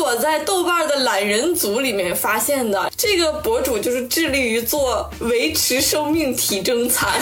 [0.00, 2.90] 我在豆瓣的懒人组里面发现的。
[2.96, 7.20] 这个博主就是致力于做维持生命体征餐。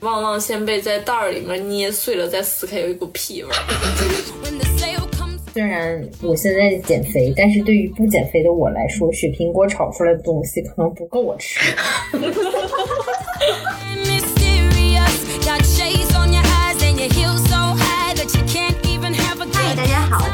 [0.00, 3.54] 旺旺仙贝在袋儿里面捏碎了再撕开，有一股屁味儿。
[5.52, 11.58] 虽然我现在减肥，但是对于不减肥的我来说，雪苹果炒出来的东西可能不够我吃。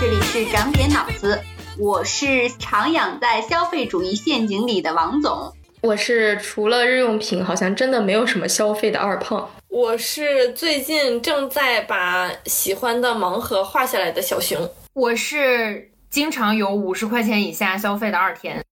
[0.05, 1.41] 这里是长点脑子，
[1.79, 2.27] 我是
[2.61, 5.51] 徜徉在消费主义陷阱里的王总。
[5.81, 9.51] 我是除了日用品，好像真的没有什么消费的二胖。
[9.71, 14.71] 我是最近正在把喜欢的盲盒画下来的小熊。
[14.93, 18.63] 我是经常有五十块钱以下消费的二田。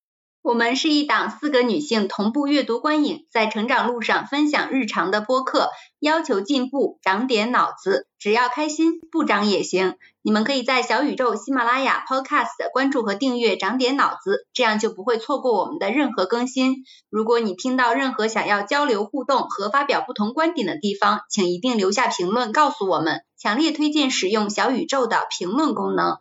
[0.43, 9.95] 我们是一档四个女性同步阅读观影，在成长路上分享日常的播客，要求进步，长点脑子，只要开心，不长也行。
[10.25, 16.85] 你们可以在小宇宙、喜马拉雅、Podcast 关注和订阅“长点脑子”，这样就不会错过我们的任何更新。
[17.11, 23.23] 如果你听到任何想要交流互动和发表不同观点的地方，请一定留下评论告诉我们。
[23.37, 26.19] 强烈推荐使用小宇宙的评论功能。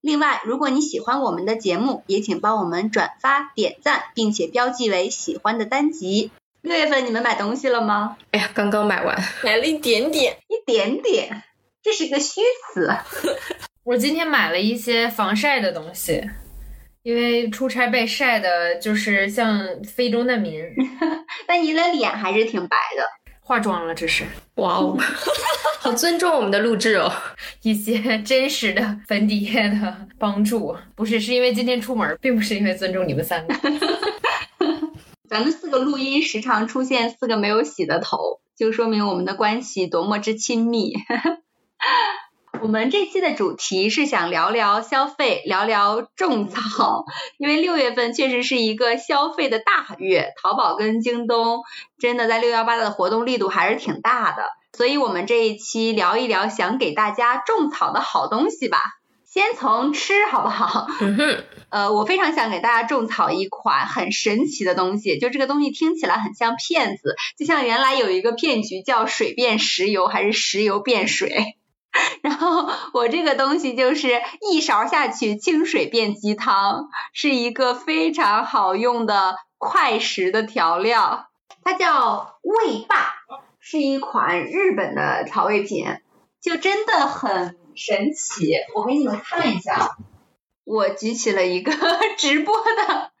[0.00, 6.32] 另外，如果你喜欢我们的节目，也请帮我们转发、点赞，并且标记为喜欢的单集。
[6.60, 8.16] 六月份你们买东西了吗？
[8.32, 11.44] 哎呀，刚刚买完，买了一点点，一点点。
[11.84, 12.40] 这是一个虚
[12.72, 12.88] 词。
[13.84, 16.24] 我今天买了一些防晒的东西，
[17.02, 20.64] 因为出差被晒的，就是像非洲难民。
[21.46, 23.04] 但你的脸还是挺白的。
[23.40, 24.24] 化妆了，这是。
[24.54, 24.96] 哇哦，
[25.78, 27.12] 好尊重我们的录制哦。
[27.60, 33.54] 一些真实的粉底液的帮助，不是，是因为今天出门，并不是因为尊重你们三个。
[35.28, 40.94] 咱们四个录音时常出现四个没有洗的头，就说明我们的关系多么之亲密。
[42.62, 47.04] 我们这期的主题是想聊聊消费，聊聊种草，
[47.36, 51.62] 因为六月份确实是一个消费的大月，淘宝跟京东
[51.98, 58.78] 真的在六幺八的活动力度还是挺大的，所以我们这一期聊一聊想给大家种草的好东西吧。
[59.26, 60.86] 先从吃好不好？
[61.68, 71.56] 呃，我非常想给大家种草一款很神奇的东西，就这个东西听起来很像骗子，就像原来有一个骗局叫水变石油还是石油变水。
[72.22, 81.28] 然后我这个东西就是一勺下去，清水变鸡汤，是一个非常好用的快食的调料，
[81.62, 83.14] 它叫味霸，
[83.60, 85.86] 是一款日本的调味品，
[86.42, 88.52] 就真的很神奇。
[88.74, 89.96] 我给你们看一下，
[90.64, 91.72] 我举起了一个
[92.18, 93.13] 直播的。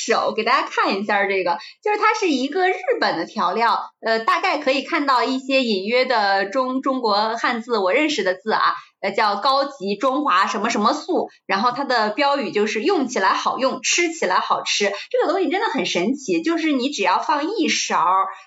[0.00, 8.74] 手给大家看一下这个，就是它是一个日本的调料，呃，大概可以看到一些隐约的中中国汉字，我认识的字啊。
[9.00, 14.92] 呃，叫高级中华什么什么素，然后它的标语就是用起来好用，吃起来好吃。
[15.10, 18.04] 这个东西真的很神奇，就是你只要放一勺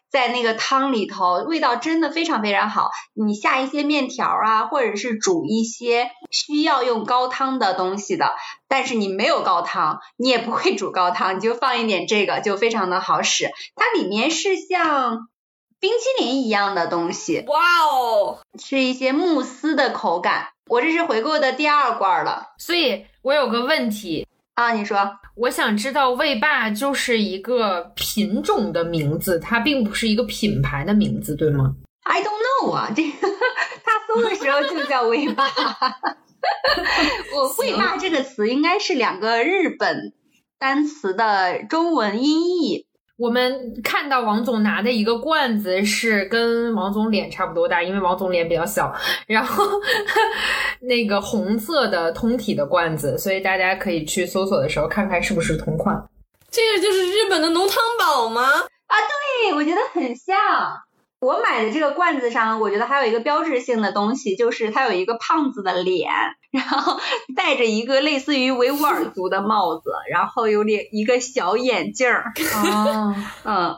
[0.09, 2.89] 在那个汤里头，味道真的非常非常好。
[3.13, 8.35] 你下一些面条啊，或者是煮一些需要用高汤的东西的，
[8.67, 13.49] 但是你没有高汤，你也不会煮高汤，你就放一点这个，就非常的好使。
[13.75, 15.29] 它里面是像。
[15.83, 17.59] 冰淇淋一样的东西，哇
[17.91, 20.47] 哦，是一些慕斯的口感。
[20.67, 33.27] 我这是回购的第二罐了，所以我有个问题啊，你说，我想知道味霸就是一个品种的名字，它并不是一个品牌的名字，对吗？I don't know 啊，这个
[33.83, 35.50] 他搜的时候就叫味霸。
[37.35, 40.13] 我味霸这个词应该是两个日本
[40.57, 42.88] 单词的中文音译。
[43.18, 48.94] 我们看到王总拿的一个罐子是跟王总脸差不多大，因为王总脸比较小。
[49.28, 49.63] 然后
[50.81, 55.96] 那个红色的通体的罐子，所以大家可以去搜索的时候看看是不是同款。
[56.50, 58.41] 这个就是日本的浓汤宝吗？
[58.41, 58.96] 啊，
[59.44, 60.35] 对，我觉得很像。
[61.23, 66.12] 我买的这个罐子上，我觉得还有一个标志性的东西，就是它有一个胖子的脸，
[66.51, 67.00] 然后
[67.36, 72.33] 戴着一个类似于维吾尔族的帽子，然后有点一个小眼镜儿。
[72.56, 73.15] 哦，
[73.45, 73.77] 嗯，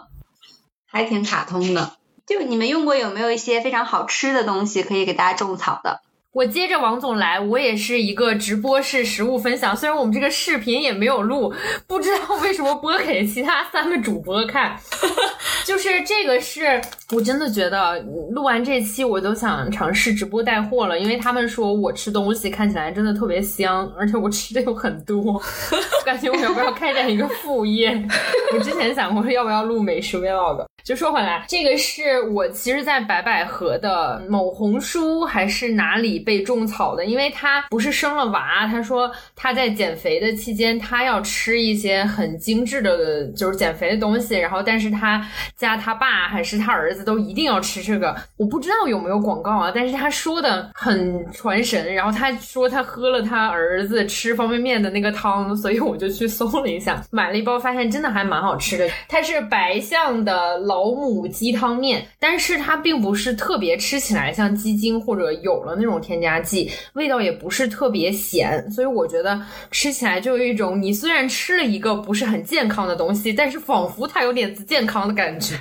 [0.88, 1.94] 还挺卡通的。
[2.26, 6.02] 就你们用过有没有一些非常好吃的东西可以给大家种草的？
[6.36, 11.54] 我接着王总来，我也是一个直播式食物分享，虽然我们这个视频也没有录，
[11.88, 14.76] 不知道为什么播给其他三个主播看，
[15.64, 16.82] 就是这个是
[17.14, 17.98] 我真的觉得
[18.32, 25.42] 录完这期我都想尝试直播带货了，因为他们说我吃东西看起来真的特别香，而且我吃的又很多，
[26.04, 27.98] 感觉我要不要开展一个副业？
[28.54, 45.24] 我之前想过要不要录美食 vlog，就说回来，这个是我其实，在白百合的某红书还是哪里被种草的，因为她不是生了娃，她说她在减肥的期间，她要吃一些很精致的，就是减肥的东西，然后但是她
[45.56, 60.96] 家她爸还是她儿子都一定要吃这个，我不知道有没有广告啊，但是她说的很传神，然后她说她喝了她儿子吃方便面的那个汤，所以我就去搜了一下，买了一包，发现真的还蛮好吃的，它是白象的老。
[60.96, 69.38] 母鸡汤面，但是它并不是特别吃起来像鸡精或者有了那种甜添加剂，味道也不是特别咸，所以我觉得
[69.70, 75.56] 吃起来就有一种你虽然吃了一个不是很健康的东西，但是仿佛它有点子健康的感觉，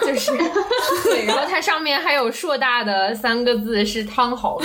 [0.00, 0.32] 就是
[1.04, 4.64] 对，然后它上面还有硕大的三个字是汤好喝。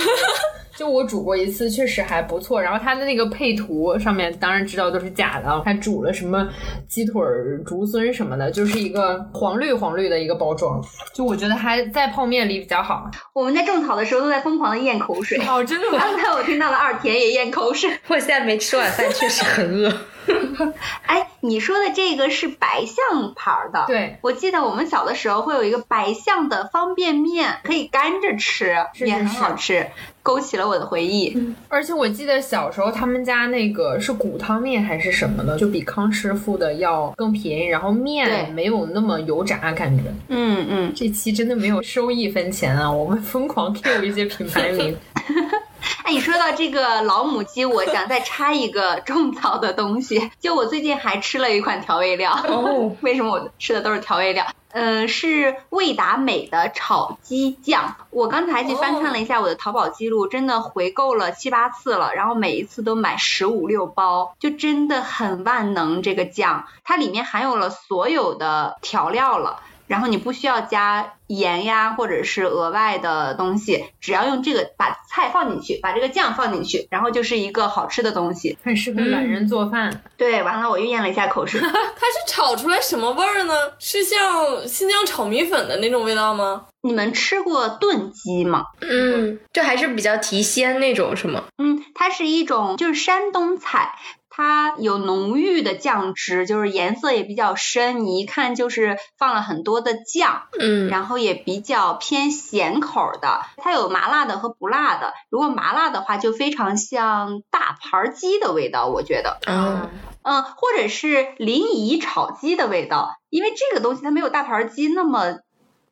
[0.76, 2.60] 就我煮过一次，确实还不错。
[2.60, 5.62] 然后它的那个配图上面，当然知道都是假的。
[5.64, 6.46] 它煮了什么
[6.86, 7.22] 鸡腿、
[7.64, 10.80] 竹荪什么的，就是一个黄绿黄绿的一个包装。
[11.14, 13.10] 就我觉得还在泡面里比较好。
[13.32, 15.38] 我们在种草的时候都在疯狂的咽口水。
[15.46, 15.98] 哦，真的吗？
[15.98, 17.90] 刚 才我听到了二田也咽口水。
[18.08, 19.90] 我现在没吃晚饭，确实很饿。
[21.06, 23.84] 哎，你说的这个是白象牌的。
[23.86, 29.86] 对，我记得我们小的时候会有一个白象的方便面，可以干着吃，也很好吃，
[30.22, 31.54] 勾起了我的回忆。
[31.68, 40.04] 而且我记得小时候他们家那个是骨汤面还是什么的，就比康师傅的要更便宜，然后面没有那么油炸感觉。
[40.28, 44.96] 嗯嗯，这期真的没有收一分钱啊，我们疯狂 Q 一些品牌名。
[46.06, 50.30] 哎，你说到这个老母鸡，我想再插一个种草的东西。
[50.38, 52.32] 就我最近还吃了一款调味料。
[52.46, 54.46] 哦， 为什么我吃的都是调味料？
[54.70, 57.96] 嗯，是味达美的炒鸡酱。
[58.10, 66.02] 我刚才去翻看了一下我的淘宝记录，真的回购了七八次了，然后每一次都买十五六包，就真的很万能。
[66.02, 69.60] 这个酱，它里面含有了所有的调料了。
[69.86, 80.02] 然后你不需要加盐呀，或者是额外的东西，只要用这个把菜放进去，把这个酱放进去，然后就是一个好吃的东西，很适合懒人做饭。
[80.16, 81.60] 对，完了我又咽了一下口水。
[81.60, 83.54] 它是炒出来什么味儿呢？
[83.78, 86.66] 是像新疆炒米粉的那种味道吗？
[86.82, 88.64] 你们吃过炖鸡吗？
[88.80, 91.44] 嗯，就还是比较提鲜那种，是吗？
[91.58, 93.96] 嗯，它是一种就是山东菜。
[94.36, 103.40] 它有浓郁的酱汁，就是颜色也比较深，你一看就是放了很多的酱，嗯，然后也比较偏咸口的。
[103.56, 109.88] 它有麻辣的和不辣的，如果麻辣的话，就非常像大盘鸡的味道，我觉得，嗯
[110.20, 115.38] 嗯，或者是临沂炒鸡的味道，因为这个东西它没有大盘鸡那么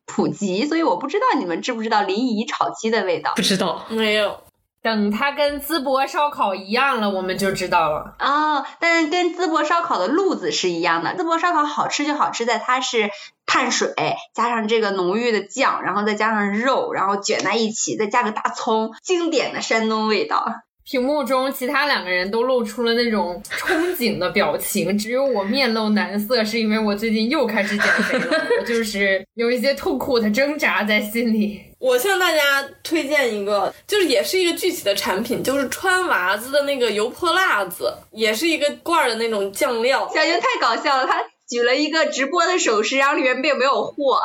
[0.04, 3.32] 普及，所以我不知道你们知不知道临沂炒鸡的味道？
[3.36, 4.38] 不知道，没有。
[4.84, 8.66] 等它跟淄博烧烤一样了，我们就知道了哦。
[8.78, 11.16] 但跟淄博烧烤的路子是一样的。
[11.16, 13.08] 淄博烧烤好吃就好吃在它是
[13.46, 13.94] 碳水
[14.34, 20.44] 加上这个浓郁的酱，然后再加上肉，然后卷在一起，再加个大葱，经典的山东味道。
[20.84, 31.62] 屏幕中其他两个人都露出了那种憧憬的表情，只有我面露难色，是因为我最近又开始减肥了，我就是有一些痛苦的挣扎在心里。
[31.84, 40.10] 我向大家推荐一个，就是也是一个具体的产品，就是川娃子的那个油泼辣子，也是一个罐的那种酱料。
[40.14, 44.18] 小英太搞笑了，他举了一个直播的手势，然后里面并没有货，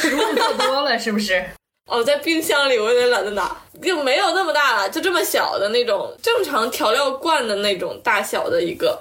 [0.00, 1.44] 食物做多了是不是？
[1.86, 3.54] 哦，在冰箱里，我有点懒得拿，
[3.84, 8.98] 就没有那么大了，就这么小的那种正常调料罐的那种大小的一个，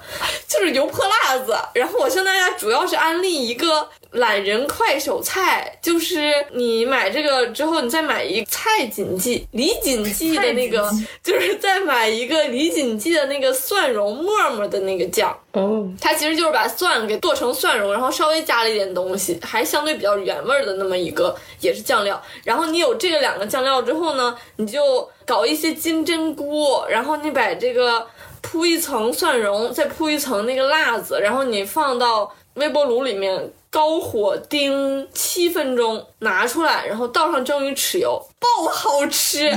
[0.48, 1.56] 就是油泼辣子。
[1.74, 10.92] 然后我向大家主要是安利一个懒人快手菜，就是你买这个之后，你再买一菜锦记李锦记的那个，
[11.24, 15.36] 就是再买一个李锦记的那个蒜蓉沫沫的那个酱。
[15.54, 22.20] 哦，它其实就是把蒜给剁成蒜蓉，然后稍微加了一点东西，还相对比较原味的那么一个，也是酱料。
[22.44, 28.06] 然后你有这个两个酱料之后呢，你就搞一些金针菇，然后你把这个
[28.42, 39.48] 铺一层蒜蓉，再铺一层那个辣子，然后你放到微波炉里面高火叮七分钟，拿出来，然后倒上蒸鱼豉油，爆好吃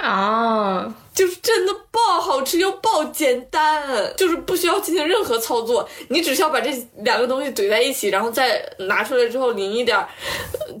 [0.00, 0.94] 啊！
[1.14, 9.96] 就是真的爆好吃又爆简单，就是不需要进行任何操作，你只需要把这两个东西怼在一起，然后再拿出来之后淋一点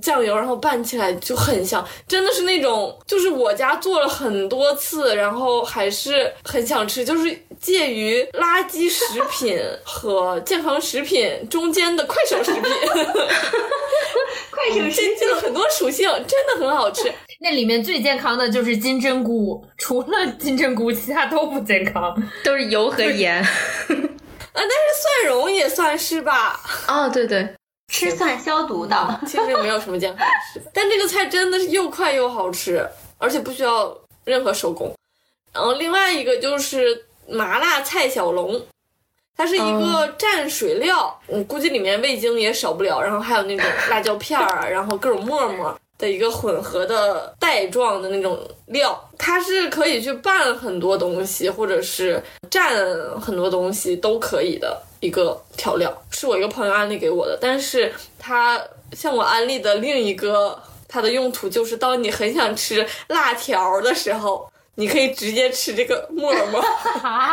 [0.02, 12.62] 酱油，然后拌起来就很香，真的是那种就是我家做了很多次，然后还是很想吃，就是介于垃圾食品和健康食品中间的快手食品，
[14.50, 17.12] 快手食品了很多属性，真的很好吃。
[17.44, 23.36] 那里面最健康的就是金针菇，除了金针菇，其他都不健康，都是油和盐。
[23.36, 23.46] 啊，
[23.86, 24.70] 但是
[25.02, 26.58] 蒜蓉也算是吧？
[26.88, 27.54] 哦，对对，
[27.88, 29.20] 吃蒜消毒的。
[29.26, 34.90] 其实没有什么健康的事，但这个菜真的是又快又好吃，而且不需要任何手工。
[35.52, 38.58] 然后另外一个就是麻辣菜小龙，
[39.36, 58.60] 它是一个蘸水料，嗯，估计里面味精也少不了，然后还有那种辣椒片儿啊，然后各种沫沫的一个混合的带状的那种料，它是可以去拌很多东西，或者是蘸很多东西都可以的一个调料，是我一个朋友安利给我的，但是他
[58.92, 64.48] 向我安利的另一个它的用途就是，当你很想吃辣条的时候。
[64.76, 66.60] 你可以直接吃这个沫沫，
[67.00, 67.32] 啊，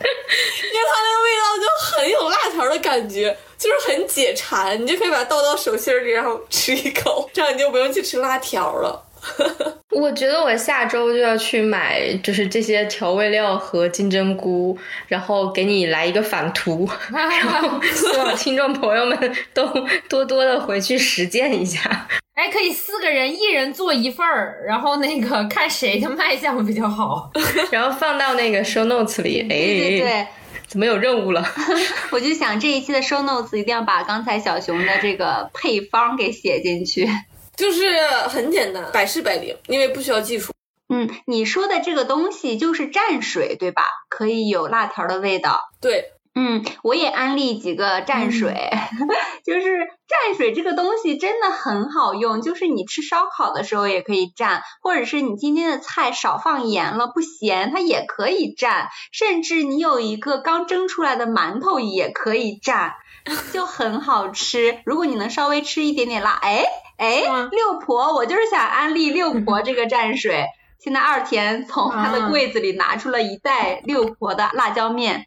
[0.72, 1.66] 因为它那个味道就
[1.98, 9.06] 很有辣条的感觉，就是很解馋，你就可以把它倒到手心里，然后吃一口，这样你就不用去吃辣条了。
[9.90, 14.78] 我觉得我下周就要去买，就是这些调味料和金针菇，
[15.08, 19.68] 然后给你来一个反图， 然后希望听众朋友们都
[20.08, 22.08] 多多的回去实践一下。
[22.40, 27.30] 哎，可以四个人，一人做一份儿，然后那个 看谁的卖相比较好。
[27.70, 29.42] 然后放到那个 show notes 里。
[29.42, 30.26] 哎，对对对，
[30.66, 31.44] 怎么有任务了？
[32.10, 37.06] 我就想这一期的 show notes 一定要把刚才小熊的这个配方给写进去。
[37.56, 40.54] 就是很简单，百试百灵，因为不需要技术。
[40.88, 43.82] 嗯，你说的这个东西就是蘸水，对吧？
[44.08, 45.60] 可以有辣条的味道。
[45.78, 48.70] 对，嗯，我也安利几个蘸水，
[49.44, 62.92] 就是蘸水这个东西真的很好用，就是你吃烧烤的时候也可以蘸，或者是你今天的菜少放盐了不咸，它也可以蘸，甚至你有一个刚蒸出来的馒头也可以蘸，
[63.52, 64.78] 就很好吃。
[64.86, 66.64] 如果你能稍微吃一点点辣，哎
[66.96, 70.44] 哎，六婆，我就是想安利六婆这个蘸水。
[70.78, 75.26] 现在二田从他的柜子里拿出了一袋六婆的辣椒面。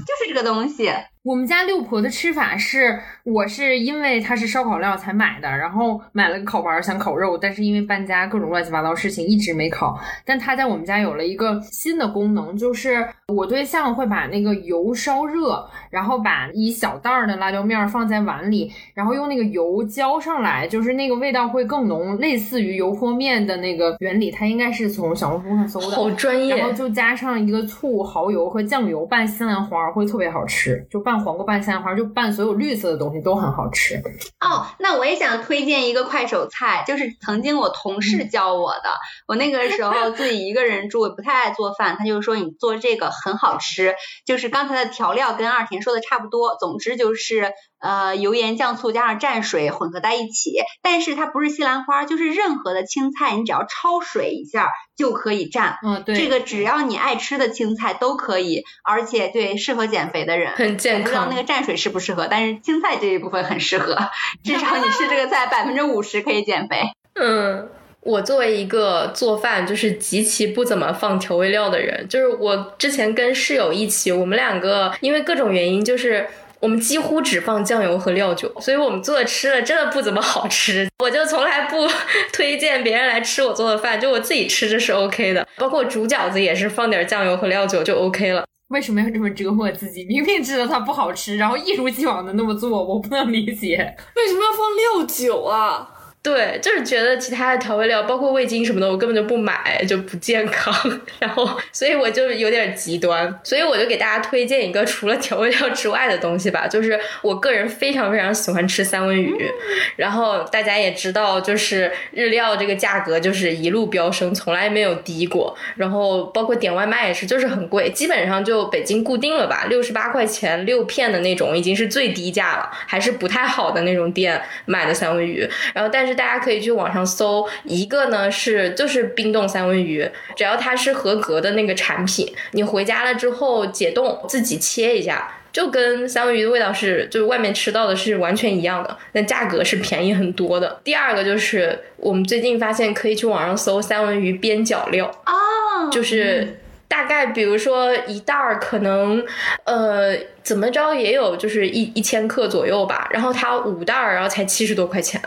[0.00, 0.90] 就是这个东西。
[1.24, 9.98] 我们家六婆的吃法是，我是因为它是烧烤料才买的，然后买了个烤盘想烤肉，但是因为搬家各种乱七八糟事情一直没烤。
[10.26, 24.30] 但它在我们家有了一个新的功能，就是我对象会把那个油烧热，然后把一小袋儿的辣椒面放在碗里，然后用那个油浇上来，就是那个味道会更浓，类似于油泼面的那个原理。
[24.30, 26.54] 它应该是从小红书上搜的，好专业。
[26.54, 30.86] 然后就加上一个醋、蚝油和酱油拌西兰花，会特别好吃。
[30.90, 34.02] 就拌黄瓜、拌西兰花，就拌所有绿色的东西都很好吃。
[34.40, 38.90] 哦，那我也想推荐一个快手菜，就是曾经我同事教我的。
[39.26, 43.94] 我那个时候自己一个人住，也不太爱做饭，他就说你做这个很好吃。
[44.24, 50.52] 就是刚才的调料跟二田说的差不多，总之就是呃油盐酱醋加上蘸水混合在一起。
[50.82, 55.76] 但是它不是西兰花，就是任何的青菜，你只要焯水一下就可以蘸。
[55.82, 60.52] 嗯，对，这个只要你爱吃的青菜都可以，而且对适合减肥的人。
[60.52, 61.36] 很健不知道康那。
[61.36, 63.96] 个蘸水适不适合，但是青菜这一部分很适合，
[64.44, 66.82] 至少你吃这个菜百分之五十可以减肥。
[67.20, 67.68] 嗯，
[68.00, 76.28] 我作为一个做饭就是极其不怎么放调味料的人，就是我之前跟室友一起，我们两个因为各种原因，就是
[76.64, 80.88] 我们几乎只放酱油和料酒，所以我们做的吃的真的不怎么好吃。
[81.04, 81.86] 我就从来不
[82.32, 85.46] 推荐别人来吃我做的饭，就我自己吃着是 OK 的。
[85.58, 88.46] 包括煮饺子也是放点酱油和料酒就 OK 了。
[88.68, 90.04] 为什么要这么折磨自己？
[90.06, 93.94] 明明知道它不好吃，然后一如既往的那么做，我不能理解。
[94.16, 95.90] 为什么要放料酒啊？
[96.24, 100.74] 对，就是觉得其他的调味料，包括味精什么的，我根本就不买，就不健康。
[101.18, 103.38] 然后，所以我就有点极端。
[103.44, 109.36] 所以我就给大家推荐一个除了调味料之外的东西吧，就是我个人非常非常喜欢吃三文鱼。
[109.96, 115.54] 然后大家也知道，就是日料这个价格就是一路飙升，从来没有低过。
[115.76, 125.46] 然后包括点外卖也是，就是很贵，基本上就北京固定了吧，六十八块钱六片的那种，已经是最低价了，还是不太好的那种店买的三文鱼。
[125.74, 135.40] 然后，但是大家可以去网上搜，一个呢是就是冰冻三文鱼，只要它是合格的那个产品，你回家了之后解冻自己切一下。
[135.52, 140.80] 就跟三文鱼的味道是，就是外面吃到的是完全一样的，但价格是便宜很多的。
[140.82, 146.58] 第二个就是我们最近发现可以去网上搜三文鱼边角料，哦，就是
[146.94, 149.20] 大概比如说一袋儿可能
[149.64, 155.20] 呃怎么着也有就是一一千克左右吧，然后它五袋儿然后才七十多块钱，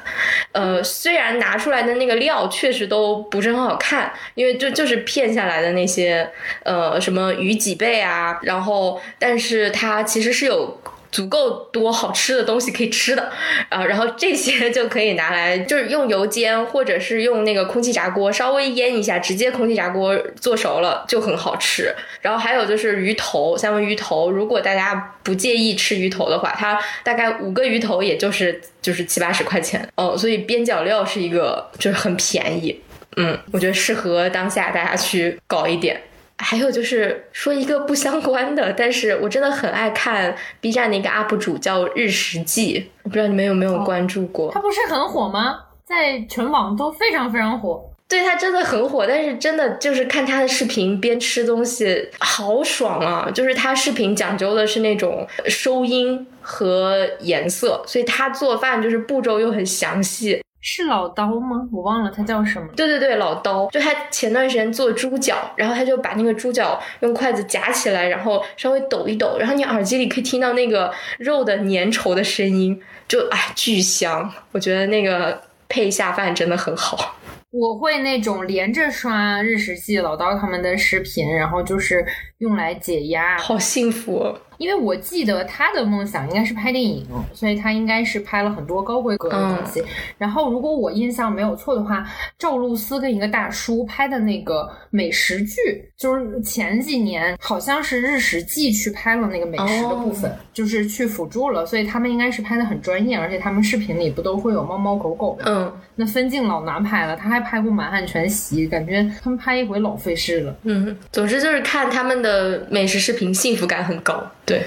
[0.53, 6.25] 呃虽然拿出来的那个料确实都不是很好看，因为就就是片下来的那些
[6.63, 10.79] 呃什么鱼脊背啊，然后但是它其实是有。
[11.11, 13.31] 足够多好吃的东西可以吃的
[13.69, 21.93] 啊，然后这些 就可以拿来就是用油煎，或者是用那个空气炸锅稍微腌一下，直接空气炸锅做熟了就很好吃。
[22.21, 32.81] 然后还有就是鱼头，三文鱼头，如果大家不介意吃鱼头的话，它大概五个鱼头也就是就是七八十块钱哦，所以边角料是一个就是很便宜，
[33.15, 36.01] 嗯，我觉得适合当下大家去搞一点。
[36.37, 44.51] 还有就是说一个不相关的，但是我真的很爱看 B 站的一个 UP 主叫日食记，我不知道你们有没有关注过。
[44.51, 45.59] 他不是很火吗？
[45.85, 47.83] 在全网都非常非常火。
[48.09, 53.29] 对他真的很火，但是真的就是看他的视频边吃东西好爽啊！
[53.29, 60.41] 就是他视频讲究的是那种收音和颜色，所以他做饭就是步骤又很详细。
[60.59, 61.67] 是老刀吗？
[61.71, 62.67] 我忘了他叫什么。
[62.75, 63.67] 对对对，老刀。
[63.67, 74.29] 就他前段时间做猪脚，然后他就把那个猪脚用筷子夹起来，然后稍微抖一抖，然后你耳机里可以听到那个肉的粘稠的声音，就哎巨香。
[74.51, 77.15] 我觉得那个配下饭真的很好。
[77.51, 82.05] 我会那种连着刷日食记老刀他们的视频，然后就是
[82.39, 84.37] 用来解压，好幸福。
[84.57, 89.83] 因为我记得他的梦想应该是拍电影，所以他应该是拍了很多高规格的东西。
[90.17, 92.05] 然后如果我印象没有错的话，
[92.37, 110.55] 赵露思跟一个大叔拍的那个美食剧，就是前几年好像是日食记去拍了那个美食的部分，就是去辅助了，所以他们应该是拍的很专业，而且他们视频里不都会有猫猫狗狗嗯，那分镜老难拍了，他还拍过《满汉全席》，感觉他们拍一回老费事了。
[110.63, 114.19] 嗯，总之就是看他们的美食视频，幸福感很高。
[114.47, 114.63] 对，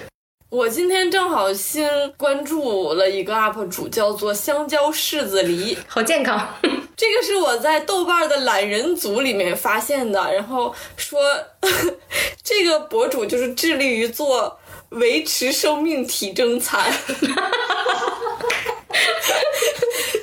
[0.48, 1.84] 我今天正好新
[2.16, 6.46] 关注了一个 UP 主，叫做香蕉柿子梨，好健康。
[6.96, 11.18] 这个是我在豆瓣的懒人组里面发现的，然后说
[12.44, 14.59] 这个博主就是致力于做
[14.90, 16.92] 维持生命体征餐，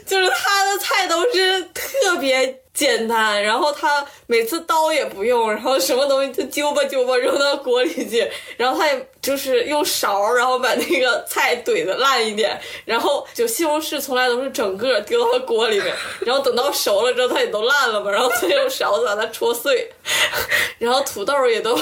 [0.05, 2.66] 就是他的菜都是特别。
[2.77, 12.55] 简单，然后他每次刀也不用，然后什么东西就揪吧揪吧扔到锅里去，然后他也就是用勺，然后把那个菜怼的烂一点，
[12.85, 19.91] 然后就西红柿从来都是整个丢到锅里面，然后等到熟了之后它也都烂了嘛，然后再用勺子把它戳碎，
[20.77, 21.75] 然后土豆也都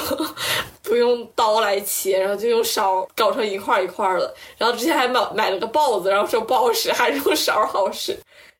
[0.82, 8.16] 不用刀来切，然后就用勺搞成一块一块的，然后之前还买买了个刨子，然后说不好使，还是用勺好使。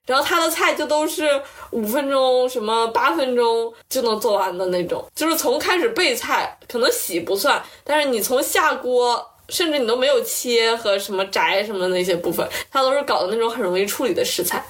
[0.07, 1.29] 然后他的菜就都是
[1.71, 14.65] 五分钟、什么八分钟就能做完的那种，就是从开始备菜，可能洗不算，但是你从下锅，甚至你都没有切和什么摘什么那些部分，他都是搞的那种很容易处理的食材。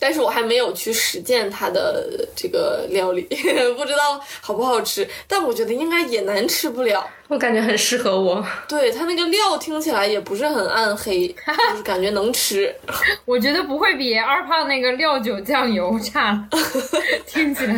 [0.00, 3.22] 但是我还没有去实践它的这个料理，
[3.76, 5.06] 不知道好不好吃。
[5.28, 7.08] 但我觉得应该也难吃不了。
[7.28, 8.44] 我感觉很适合我。
[8.66, 11.28] 对它那个料听起来也不是很暗黑，
[11.70, 12.74] 就是感觉能吃。
[13.24, 16.42] 我觉得不会比二胖那个料酒酱油差，
[17.26, 17.74] 听起来。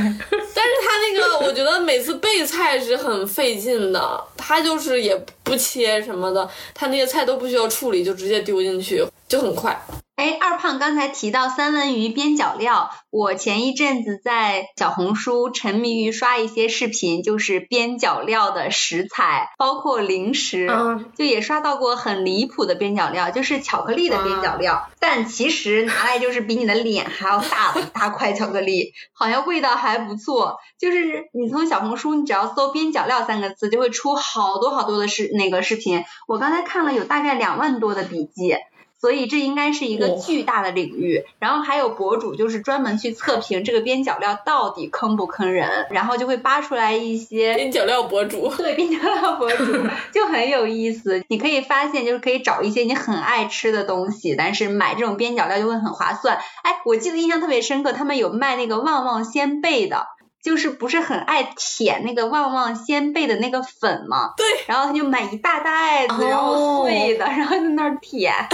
[0.55, 4.25] 但是他那个，我觉得每次备菜是很费劲的。
[4.39, 9.79] 他就是也不切什么的，他那些菜都不需要处理，就直接丢进去，就很快。
[10.23, 20.71] 哎，二胖刚才提到三文鱼边角料，我前一阵子在小红书沉迷于刷一些视频，就是边角料的食材，包括零食，
[21.17, 30.59] 就也刷到过很离谱的边角料，就是巧克力的边角料，但其实拿来就是比你的脸还要大的一大块巧克力，好像味道还不错。
[30.79, 36.05] 就是你从小红书，你只要搜边角料三个字，就会出好多好多的视那个视频。
[36.29, 38.55] 我刚才看了有大概两万多的笔记。
[39.03, 49.65] 所以这应该是一个巨大的领域，然后还有博主就是专门去测评这个边角料到底坑不坑人，然后就会扒出来一些边角料博主，对边角料博主
[50.15, 51.25] 就很有意思。
[51.27, 56.39] 你可以发现，就是可以找一些你很爱吃的东西，但是买这种边角料就会很划算。
[56.63, 60.07] 哎，我记得印象特别深刻，他们有卖那个旺旺仙贝的。
[60.43, 64.35] 就是不是很爱舔那个旺旺仙贝的那个粉嘛？
[64.37, 64.45] 对。
[64.67, 68.35] 然后他就买一大袋子，然后碎的，然后在那儿舔，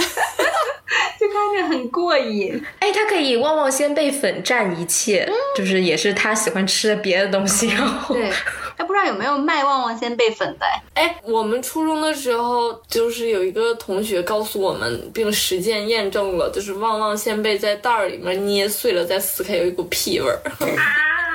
[1.19, 2.63] 就看着很过瘾。
[2.79, 7.67] 哎，他可以旺旺仙贝粉蘸一切，就是也是他喜欢吃的别的东西。
[7.69, 8.29] 然后对，
[8.77, 10.65] 哎，不知道有没有卖旺旺仙贝粉的？
[10.93, 20.39] 哎，我们初中的时候，就是有一个同学告诉我们，并实践验证了，就是旺旺仙贝在袋儿里面捏碎了再撕开，有一股屁味儿。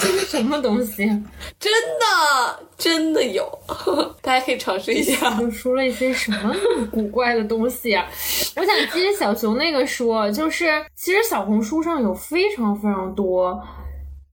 [0.00, 0.96] 这 是什么东西？
[1.58, 3.46] 真的，真的有，
[4.22, 5.38] 大家可以尝试一下。
[5.42, 6.54] 我说了一些什么
[6.90, 8.06] 古怪的东西啊？
[8.56, 13.60] 我想接小熊那个说，就是其实小红书上有非常非常多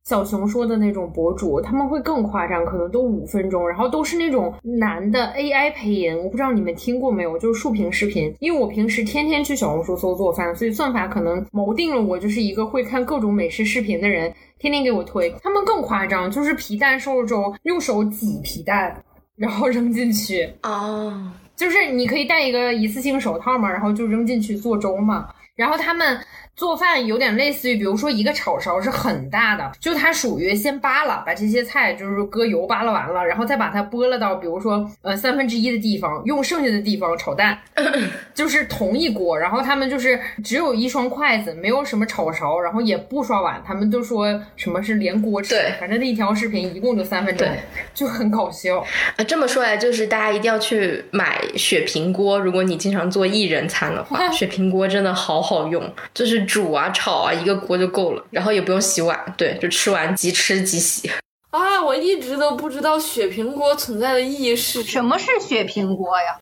[0.07, 6.15] 小熊说的那种博主，他们会更夸张，可能都五分钟，然后都是那种男的 AI 配音。
[6.15, 8.31] 我不知道你们听过没有，就是竖屏视频。
[8.39, 15.33] 因为我平时天天去小红书搜做饭，所以算法可能锚定了我就是一个会看各种美食视频的人，天天给我推。
[15.41, 19.03] 他们更夸张，就是皮蛋瘦肉粥，用手挤皮蛋，
[19.35, 20.47] 然后扔进去。
[20.61, 25.29] 啊，就是你可以戴一个一次性手套嘛，然后就扔进去做粥嘛。
[25.55, 26.19] 然后他们
[26.55, 37.59] 做饭有点类似于，比如说一个炒勺是很大的，就它属于先扒拉，把这些菜就是搁油扒拉完了，然后再把它拨拉到比如说呃三分之一的地方，用剩下的地方炒蛋，
[38.33, 39.37] 就是同一锅。
[39.37, 47.47] 然后他们就是只有一双筷子，没有什么炒勺，然后也不刷碗，他们都说什么是连锅吃，对反正那一条视频一共就三分钟，
[47.93, 48.79] 就很搞笑。
[49.17, 52.39] 啊，这么说来，就是大家一定要去买雪平锅。
[52.39, 61.09] 如果你经常做一人餐的话， 雪平锅真的好好用，就是煮啊、炒啊，一个锅就够了，然后也不用洗碗，对，就吃完即吃即洗。
[61.49, 66.37] 啊，我一直都不知道雪平锅存在的意义是什么是雪平锅呀？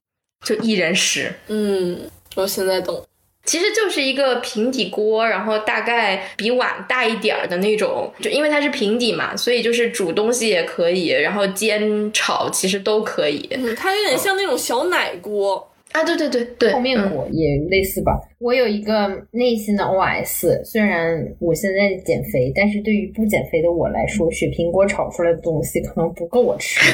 [0.46, 3.04] 就一人食，嗯，我现在懂。
[3.46, 15.70] 其实就是一个平底锅，然后大概比碗大一点儿的那种，就因为它是平底嘛，所以就是煮东西也可以，然后煎炒其实都可以嗯，它有点像那种小奶锅。
[15.94, 16.04] 啊。
[16.04, 18.20] 对对对对，泡面嗯锅也类似吧。
[18.40, 26.80] 我有一个内心的 OS，虽然我现在减肥，但是对于不减肥的我来说，雪苹果炒出来的东西可能不够我吃。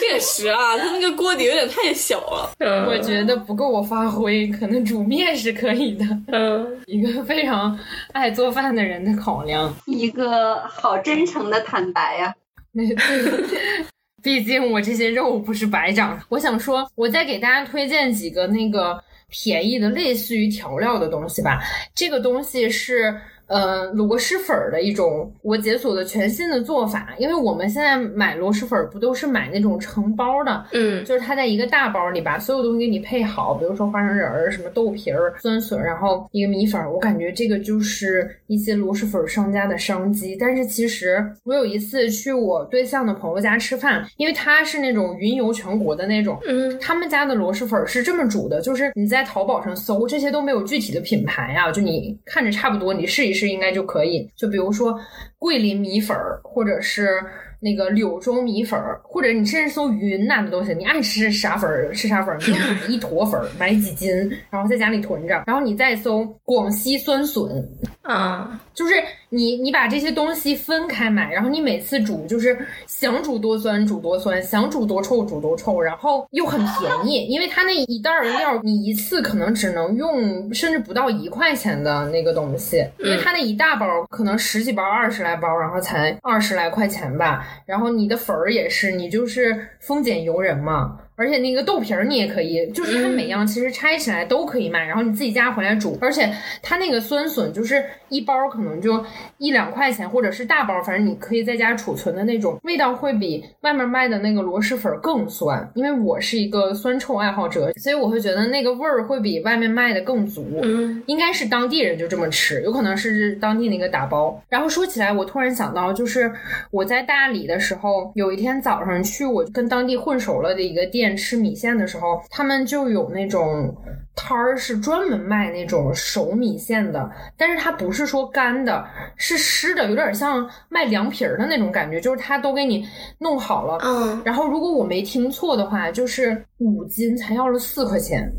[0.00, 2.50] 确实啊，它那个锅底有点太小了。
[2.58, 6.04] 嗯，我觉得不够我发挥，可能煮面是可以的。
[6.28, 7.78] 嗯，一个非常
[8.12, 9.74] 爱做饭的人的考量。
[9.86, 12.34] 一个好真诚的坦白呀、
[12.72, 12.82] 那
[14.22, 16.20] 毕竟我这些肉不是白长。
[16.28, 21.62] 我想说，我再给大家推荐几个那个便宜的，类似于调料的东西吧。
[21.94, 23.20] 这个东西是。
[23.48, 36.92] 呃，螺蛳粉儿的一种我解锁的全新的做法，因为我们现在买螺蛳粉儿不都是买那种成包的，嗯就是它在一个大包里把所有东西给你配好，比如说花生仁儿、什么豆皮儿、酸笋，然后一个米粉儿。
[36.92, 40.36] 我感觉这个就是一些螺蛳粉商家的商机。
[40.38, 54.26] 但是其实我有一次去我对象的朋友家吃饭，因为他是那种云游全国的那种，嗯他们家的螺蛳粉是这么煮的，就是你在淘宝上搜，这些都没有具体的品牌啊，就你看着差不多，你试一试应该就可以。
[54.34, 54.98] 就比如说
[55.38, 57.22] 桂林米粉儿，或者是
[57.60, 64.10] 那个柳州米粉儿，或者你甚至搜云南的都行，你爱吃啥粉儿吃啥粉儿，你就买一坨粉儿，买几斤，
[64.48, 67.68] 然后在家里囤着，然后你再搜广西酸笋，
[68.02, 68.94] 啊，就是
[69.30, 90.98] 你你把这些东西分开买，然后你每次煮就是想煮多酸煮多酸，想煮多臭煮多臭，然后又很便宜，因为它那一袋儿料你一次可能只能用甚至不到一块钱的那个东西，因为它那一大包可能十几包二十来包，然后才二十来块钱吧，然后你的粉儿也是，你就是丰俭由人嘛。
[91.18, 95.98] 而且那个豆皮儿你也可以，就是它每样其实拆起来都可以卖，然后你自己家回来煮。
[96.00, 99.04] 而且它那个酸笋就是一包可能就
[99.38, 105.68] 一两块钱，或者是大包，反正你可以在家储存的那种，味道会比外面卖的那个螺蛳粉更酸。
[105.74, 110.46] 因为我是一个酸臭爱好者，所以我会觉得那个味儿会比外面卖的更足。
[110.62, 114.40] 嗯应该是当地人就这么吃，有可能是当地那个打包。
[114.48, 116.30] 然后说起来，我突然想到，就是
[116.70, 123.74] 我在大理的时候，有一天早上去我跟当地混熟了的一个店吃米线的时候，他们就有那种
[124.14, 128.84] 摊儿是专门卖那种熟米线的，但是它不是说干的，
[129.16, 132.86] 是湿的，有点像卖凉皮儿的那种感觉，就是它都给你
[133.18, 133.78] 弄好了。
[133.82, 138.30] 嗯，然后如果我没听错的话，就是五斤才要了四块钱。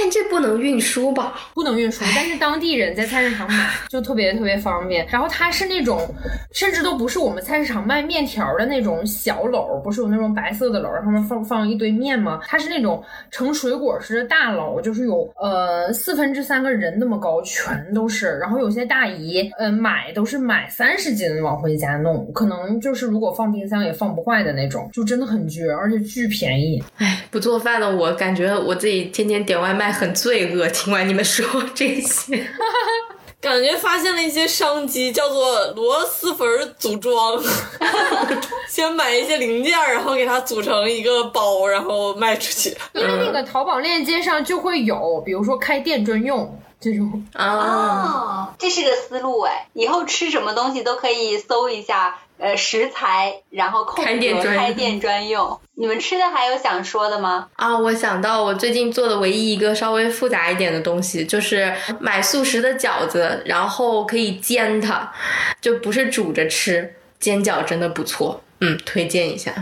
[0.00, 1.34] 但这不能运输吧？
[1.54, 5.04] 不能运输，但是当地人在菜市场买就特别特别方便。
[5.10, 6.08] 然后它是那种，
[6.52, 12.40] 甚至都不是我们菜市场卖面条的那种小篓，不是有那种白色的篓，上面放放一堆面吗？
[12.46, 18.38] 它是那种盛水果似的大篓，就是有呃四分之三个人那么高，全都是。
[18.38, 26.80] 然后有些大姨，呃，买都是买三十斤往回家弄，可能就是如果放冰箱也放不坏的那种，就真的很绝，而且巨便宜。
[26.98, 30.68] 哎，不做饭的我感觉我自己天天点外卖很罪恶。
[30.68, 32.48] 听完你们说这些，
[33.40, 37.42] 感觉发现了一些商机，叫做螺蛳粉儿组装。
[38.68, 42.76] 先买一些零件儿，然后给它组成一个包，然后卖出去。
[42.92, 47.26] 因为那个淘宝链接上就会有，比如说开店专用，这种。
[47.32, 55.60] 啊，哦，这是个思路哎，以后吃什么东西都可以搜一下，呃，食材，然后空格开店专用开店专用。
[55.74, 57.48] 你们吃的还有想说的吗？
[57.56, 65.12] 啊，我想到我最近做的唯一一个稍微复杂一点的东西，就是买速食的饺子，然后可以煎它，
[65.60, 69.52] 就不是煮着吃，煎饺真的不错，嗯，推荐一下，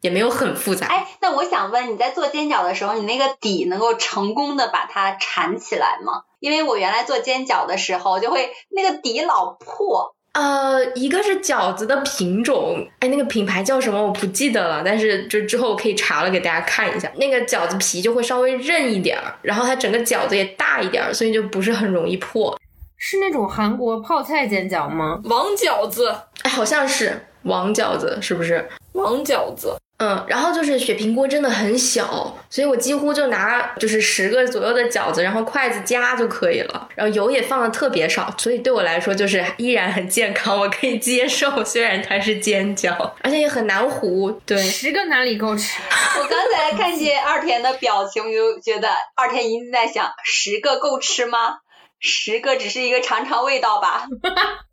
[0.00, 0.86] 也没有很复杂。
[0.86, 6.22] 哎，那我想问，你在做煎饺的时候，你那个底能够成功的把它缠起来吗？
[6.40, 10.14] 因为我原来做煎饺的时候，就会那个底老破。
[10.32, 17.10] 呃，一个是饺子的品种，哎，那个品牌叫什么我不记得了，但是就之后可以查了给大家看一下。
[17.16, 22.56] 那个饺子皮就会稍微韧一点儿，然后它整个饺子也大一点儿，所以就不是很容易破。
[22.96, 25.20] 是那种韩国泡菜煎饺吗？
[25.24, 28.68] 王饺子，哎，好像是王饺子，是不是？
[28.92, 45.80] 王饺子，嗯，然后就是雪平锅真的很小，所以我几乎就拿就是十个左右的饺子，然后筷子夹就可以了，然后油也放的特别少，所以对我来说就是依然很健康，我可以接受，虽然它是煎饺，而且也很难糊，对，十个哪里够吃？
[46.20, 51.58] 我刚才看见二田的表情，我就觉得二田一定在想：十个够吃吗？
[52.00, 54.06] 十个只是一个尝尝味道吧。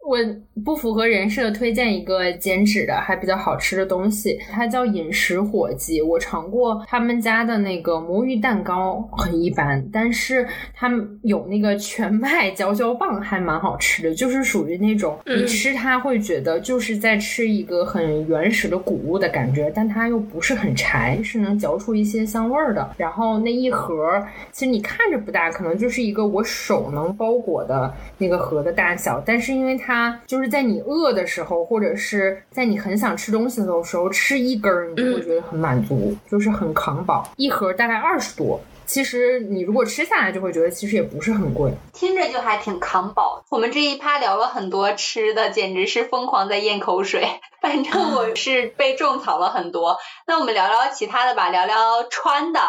[0.08, 0.20] 我
[0.64, 6.00] 不符合人设，推荐一个减脂的还比较好吃的东西，它叫饮食火鸡。
[6.00, 22.88] 我尝过他们家的那个魔芋蛋糕，很一般，但是他们有那个全麦嚼嚼棒，还蛮好吃的，就是属于那种你吃它会觉得就是在吃一个很原始的谷物的感觉，但它又不是很柴，是能嚼出一些香味儿的。
[22.96, 37.30] 然后那一盒其实你看着不大，可能就是一个我手能包裹的那个盒的大小，但是因为它就是在你饿的时候，或者是在你很想吃东西的时候，吃一根儿，你就会觉得很满足，就是很扛饱。
[37.38, 41.72] 一盒大概二十多，其实你如果吃下来，就会觉得其实也不是很贵。
[41.94, 43.44] 听着就还挺扛饱。
[43.50, 47.28] 我们这一趴聊了很多吃的，简直是疯狂在咽口水。
[47.62, 49.98] 反正我是被种草了很多。
[50.28, 52.60] 那我们聊聊其他的吧，聊聊穿的。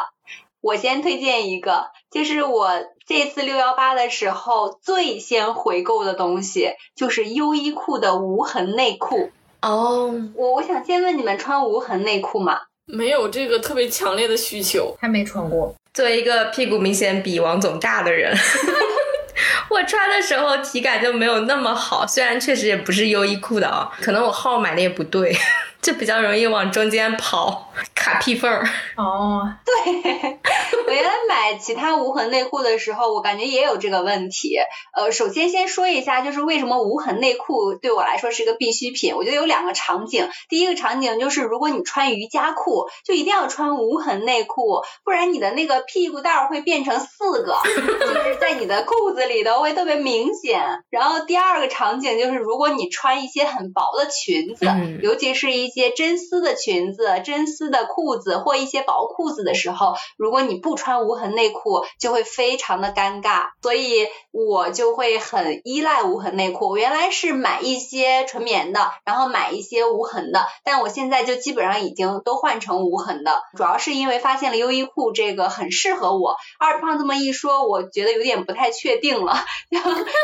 [0.62, 2.70] 我先推荐一个，就是我
[3.06, 9.30] 这次六幺八的时候最先回购的东西，就是优衣库的无痕内裤。
[9.62, 12.62] 哦，我我想先问你们穿无痕内裤吗？
[12.86, 14.96] 没有这个特别强烈的需求。
[15.00, 18.36] 还没穿过，作为一个屁股明显比王总大的人。
[19.70, 25.36] 我穿的时候体感就没有那么好，虽然确实也不是优衣库的啊，可能我号买的也不对，
[25.80, 27.72] 就比较容易往中间跑，
[28.06, 28.64] 卡屁缝儿。
[28.96, 30.38] 哦， 对，
[30.86, 34.56] 我原来买其他无痕内裤的时候，我感觉也有这个问题。
[34.94, 39.16] 呃，首先先说一下，就是为什么无痕内裤对我来说是个必需品。
[39.16, 50.62] 我觉得有两个场景，第一个场景就是如果你穿瑜伽裤，就一定要穿无痕内裤，不然你的那个屁股蛋儿会变成四个， 就是在你的裤子里头会特别明显。
[50.90, 63.46] 然后第二个场景就是如果你穿一些很薄的裙子，嗯尤其是一些真丝的裙子、真丝的裤子或一些薄裤子的时候，如果你不穿无痕内裤，就会非常的尴尬。
[63.62, 66.68] 所以我就会很依赖无痕内裤。
[66.68, 76.36] 我原来是买一些纯棉的，然后买一些无痕的，但我现在就基本上已经都换成无痕的，主要是因为发现了优衣库这个很适合我。
[76.58, 79.42] 二胖这么一说，我觉得有点不太确定了。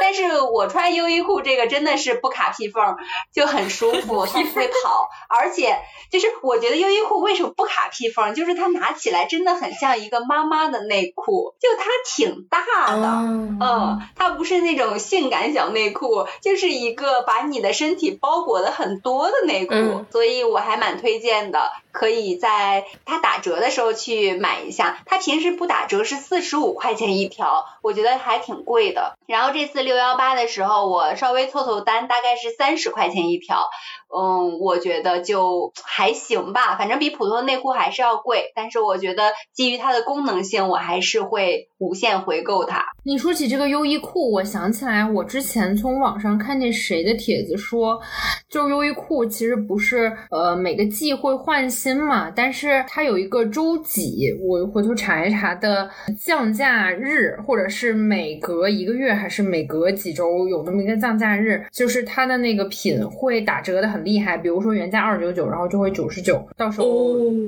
[0.03, 2.97] 但是我穿优衣库这个真的是不卡屁缝，
[3.33, 5.79] 就很舒服，它不会跑，而且
[6.11, 13.03] 就是我觉得优衣库为什么不卡屁缝，就是它拿起来真的很像一个妈妈的内裤，就它挺大的。
[13.03, 24.99] 哦，嗯，它不是那种性感小内裤，就是一个把你的身体包裹的很多的内裤，嗯所以我还蛮推荐的，可以在它打折的时候去买一下。
[25.07, 29.17] 它平时不打折是四十五块钱一条，我觉得还挺贵的。
[29.27, 33.71] 然后这次六幺八的时候，我稍微凑凑单，大概是三十块钱一条。
[34.15, 42.85] 嗯，我觉得就还行吧，反正比普通的内裤还是要贵，但是我觉得基于它的功能性，我还是会无限回购它。
[43.05, 48.01] 你说起这个优衣库，我想起来，我之前从网上看见谁的帖子说，
[48.49, 55.91] 就优衣库其实不是呃每个季会换新嘛，但是它有一个周几，我回头查一查的
[56.25, 66.87] 降价日，或者是每隔一个月还是每隔几周有那么一个降价日，就是它的那个品会打折的很厉害，比如说原价二九九，然后就会九十九，到时候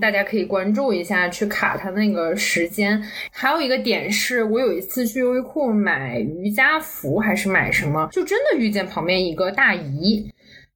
[0.01, 3.03] 大家可以关注一下，去卡它那个时间。
[3.31, 10.31] 还有一个点是我有一次去优衣库买瑜伽服还是买什么，就真的遇见旁边一个大姨。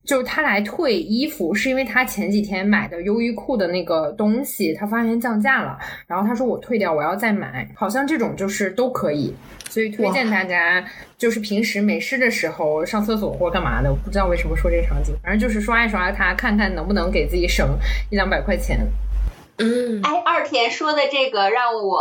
[0.08, 9.34] 就是他来退衣服，是因为他前几天买的优衣库的那个东西，他发现降价了，然后他说我退掉，我要再买，好像这种就是都可以，
[9.68, 10.82] 所以推荐大家
[11.18, 17.78] 就是平时没事的时候上厕所或干嘛的，我不知道为什么说这个场景，反正就是刷一刷它，看看能不能给自己省
[18.10, 18.80] 一两百块钱。
[19.58, 22.00] 嗯，哎，二田说的这个让我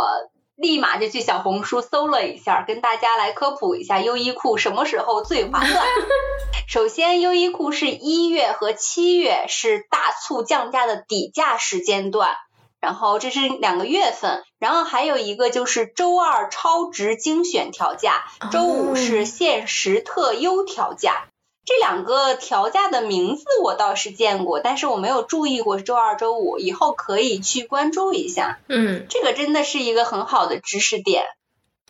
[0.58, 5.86] 立马就去小红书搜了一下，跟大家来科普一下优衣库什么时候最划算。
[6.66, 12.34] 首先，优衣库是一月和七月是大促降价的底价时间段，
[12.80, 21.27] 然后这是两个月份，然后还有一个就是周二超值精选调价，周五是限时特优调价。
[21.68, 28.58] 这两个调价的名字我倒是见过，但是我没有注意过周二、周五，以后可以去关注一下。
[28.70, 31.24] 嗯这个真的是一个很好的知识点。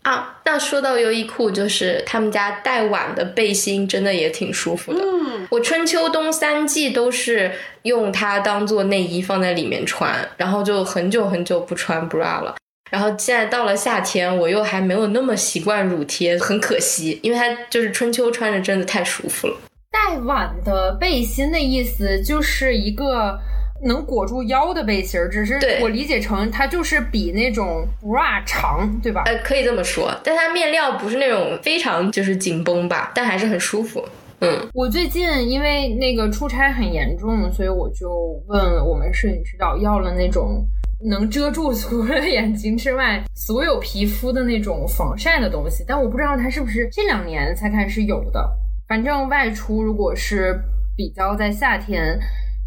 [0.03, 5.01] 啊，那说到优衣库，就是他们家带碗的背心真的也挺舒服的。
[5.01, 12.57] 嗯，我春秋冬三季都是用它当做内衣放在里面穿，然后就很久很久不穿 bra 了。
[12.91, 19.57] 然后现在到了夏天，我又还没有那么习惯乳贴，很可惜，因为它就是春秋穿着真的太舒服了。
[19.91, 23.39] 带碗的背心的意思就是一个
[23.83, 29.23] 能裹住腰的背心儿，只是我理解成它就是比那种 bra 长，对吧？
[29.27, 34.05] 呃，可以这么说，但它面料不是那种非常就是紧绷吧，但还是很舒服。
[34.41, 38.11] 嗯，我最近因为那个出差很严重，所以我就
[38.49, 40.65] 问我们摄影指导要了那种
[41.09, 48.58] 能遮住除了眼睛之外所有皮肤的那种防晒的东西，但我不知道它是不是这两年才开始有的。
[48.89, 50.59] 反正外出如果是
[50.97, 52.19] 比较在夏天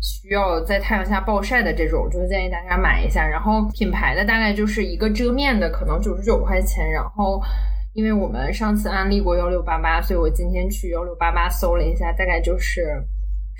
[0.01, 3.27] 需要在太阳下暴晒的这种，就建议大家买一下。
[3.27, 7.41] 然后品牌的大概就是一个遮面的，可能九十九块钱，然后。
[7.93, 12.85] 因为我们上次安利过幺六八八，所以我今天去幺六八八搜了一下，大概就是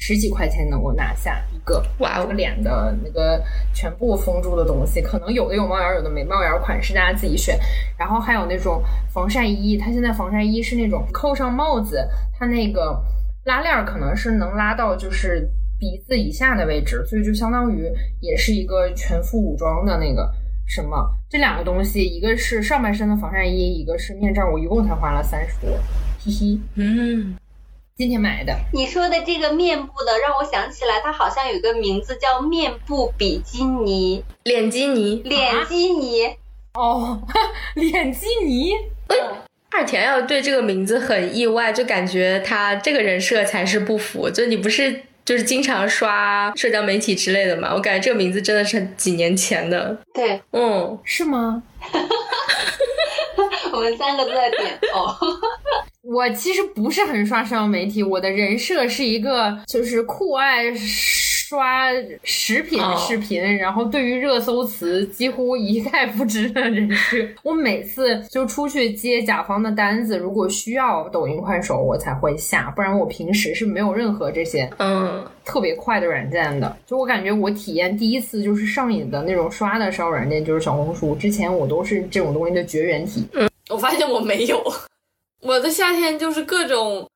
[0.02, 3.40] 十几块钱能够拿下一个哇哦这个脸的那个
[3.72, 7.58] 全部封住的东西，可能有的有帽檐，有的没帽檐，款式大家自己选。
[8.00, 8.82] 然后还有那种
[9.14, 12.04] 防晒衣，它现在防晒衣是那种扣上帽子，
[12.38, 13.00] 它那个
[13.46, 17.88] 拉链儿可能是能拉到就是鼻子以下的位置，所以就相当于
[18.20, 20.28] 也是一个全副武装的那个
[20.66, 20.98] 什么。
[21.30, 25.70] 这两个东西，一个是上半身的防晒衣，一个是面罩，我一共才花了三十多，
[26.26, 26.60] 嘿嘿。
[26.74, 27.36] 嗯，
[28.02, 35.18] 今天买的，你说的这个面部的，让我想起来，它好像有一个名字叫面部比基尼、脸基尼。
[35.18, 36.36] 脸基尼。
[36.74, 37.22] 哦，
[37.76, 38.72] 脸基尼，
[39.70, 44.28] 二田要对这个名字很意外，就感觉他这个人设才是不符。
[44.28, 47.72] 就你不是就是经常刷社交媒体之类的嘛？
[47.76, 49.96] 我感觉这个名字真的是几年前的。
[50.12, 51.62] 对嗯，是吗？
[53.72, 55.16] 我们三个都在点头。
[56.04, 61.92] 我其实不是很刷社交媒体，我的人设是一个就是酷爱刷
[62.24, 67.18] 食品哦视频，然后对于热搜词几乎一概不知的人设。
[67.44, 76.76] 我每次就出去接甲方的单子，如果需要抖音、快手，我才会下，不然我平时是没有任何这些嗯，特别快的软件的。
[76.88, 81.14] 就我感觉我体验第一次就是上瘾的那种刷的社交软件，就是小红书。
[81.14, 83.28] 之前我都是这种东西的绝缘体。
[83.70, 84.62] 我发现我没有，
[85.42, 87.10] 我的夏天就是各种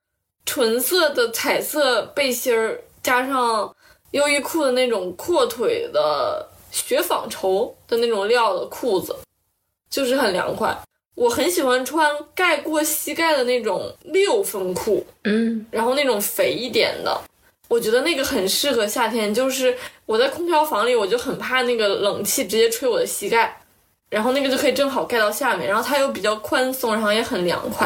[0.45, 3.75] 纯色的彩色背心儿，加上
[4.11, 9.15] 优衣库的那种阔腿的雪纺绸的那种料的裤子，
[9.89, 10.75] 就是很凉快。
[11.13, 17.21] 我很喜欢穿盖过膝盖的那种六分裤，嗯，然后那种肥一点的，
[17.69, 19.33] 我觉得那个很适合夏天。
[19.33, 23.61] 就是我在空调房里，我就很怕那个冷气直接吹我的膝盖，
[24.15, 27.86] 然后那个就可以正好盖到下面，然后它又比较宽松，然后也很凉快，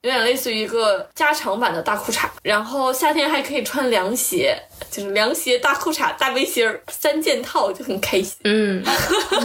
[0.00, 2.26] 有点类似于一个加长版的大裤衩。
[2.42, 4.56] 然后夏天还可以穿凉鞋，
[4.90, 8.34] 就是凉鞋、大裤衩、大背心儿三件套，就很开心。
[8.44, 8.82] 嗯，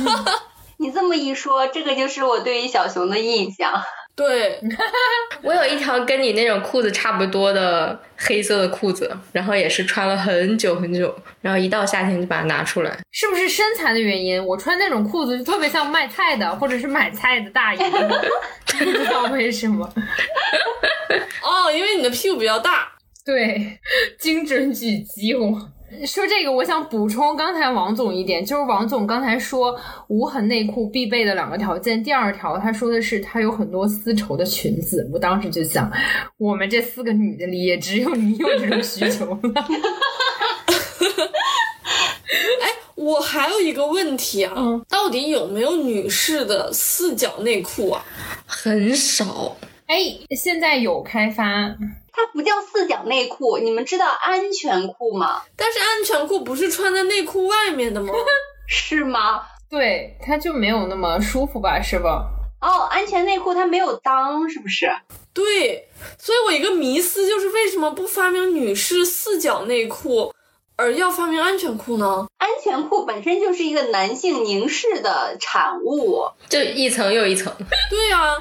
[0.80, 3.74] 你这么一说，这个就是我对于小熊的印象。
[4.18, 4.60] 对，
[5.44, 12.98] 我有一条跟你那种裤子差不多的黑色的裤子，然后也是穿了很久很久，然后一到夏天就把它拿出来。
[13.12, 14.44] 是不是身材的原因？
[14.44, 17.90] 我穿那种裤子就特别像卖菜的，或者是买菜的大爷，
[18.80, 19.86] 不知道为什么。
[21.44, 22.92] 哦，因为你的屁股比较大，
[23.24, 23.78] 对，
[24.20, 25.72] 精准狙击我。
[26.06, 29.74] 说这个，我想补充刚才王总一点，就是王总刚才说
[30.08, 35.92] 无痕内裤必备的两个条件，第二条他说的是他有很多丝绸的裙子，我当时就想，
[36.38, 39.40] 我们这四个女的里也只有你有这种需求了。
[42.62, 48.04] 哎我还有一个问题啊，嗯到底有没有女士的四角内裤啊？
[48.46, 49.96] 很少，哎，
[50.36, 51.74] 现在有开发，
[52.18, 55.44] 它不叫四角内裤，你们知道安全裤吗？
[55.56, 58.12] 但是安全裤不是穿在内裤外面的吗？
[58.68, 59.44] 是吗？
[59.70, 62.26] 对，它就没有那么舒服吧，是吧？
[62.60, 64.90] 哦，安全内裤它没有裆，是不是？
[65.32, 65.88] 对，
[66.18, 70.34] 所以我一个迷思就是为什么不发明女士四角内裤，
[70.76, 72.28] 而要发明安全裤呢？
[72.40, 77.54] 安全裤本身就是一个男性凝视的产物，就一层又一层。
[77.92, 78.34] 对呀、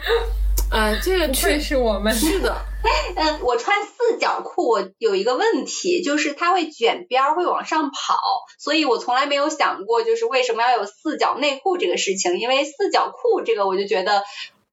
[0.71, 2.57] 哎，这个确实我们是的，
[3.17, 8.17] 嗯，我穿四角裤，我有一个问题，就是它会卷边儿，会往上跑，
[8.59, 14.23] 所以我从来没有想过，就是为什么要有四角内裤这个事情，因为四角裤这个我就觉得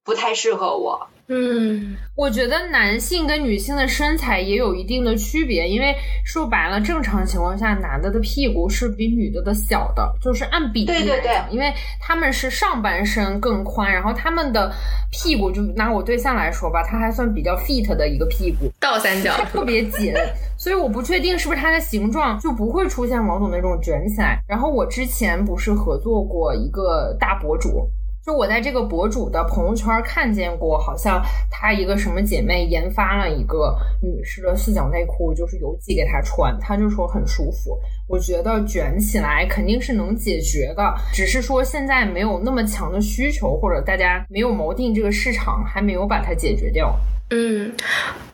[0.04, 1.08] 不太适合我。
[1.30, 5.96] 嗯，我觉得男性跟女性的身材也有一定的区别，因为
[6.26, 14.70] 说白了，正常情况下，男的的屁股是比女的的小的，就是按比例对对来讲，因为他们是上半身更宽，然后他们的
[15.14, 19.34] 屁股，就拿我对象来说吧，他还算比较 fit 的一个屁股，倒三角。
[19.46, 20.14] 特别紧，
[20.60, 24.44] 所以我不确定是不是它的形状就不会出现王总那种卷起来。
[24.46, 27.90] 然后我之前不是合作过一个大博主。
[28.26, 31.22] 就我在这个博主的朋友圈看见过，好像
[31.52, 37.78] 她一个什么姐妹研发了一个女士的四角内裤，就是邮寄给她穿，她就说很舒服。
[38.08, 46.98] 我觉得卷起来肯定是能解决的，只是说现在没有那么强的需求，或者大家没有锚定这个市场，还没有把它解决掉。
[47.30, 47.74] 嗯，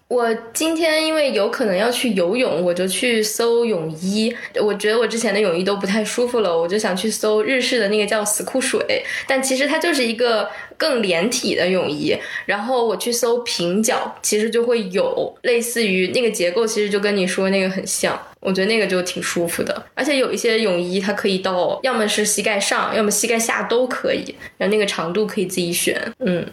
[0.10, 4.36] 我今天因为有可能要去游泳，我就去搜泳衣。
[4.60, 12.18] 我觉得我之前的泳衣都不太舒服了，我就想去搜日式的那个叫死库水，但其实它就是一个更连体的泳衣。
[12.48, 18.20] 然后我去搜平角，其实就会有类似于那个结构，其实就跟你说那个很像。
[18.42, 26.02] 我觉得那个就挺舒服的，而且有一些泳衣它可以到，要么是膝盖上，要么膝盖下都可以，然后那个长度可以自己选。
[26.20, 26.44] 嗯，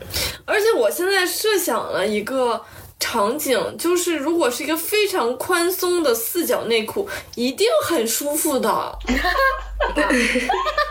[0.45, 2.61] 而且我现在设想了一个
[2.99, 8.99] 场景，就是如果是一个非常宽松的四角内裤，一定很舒服的。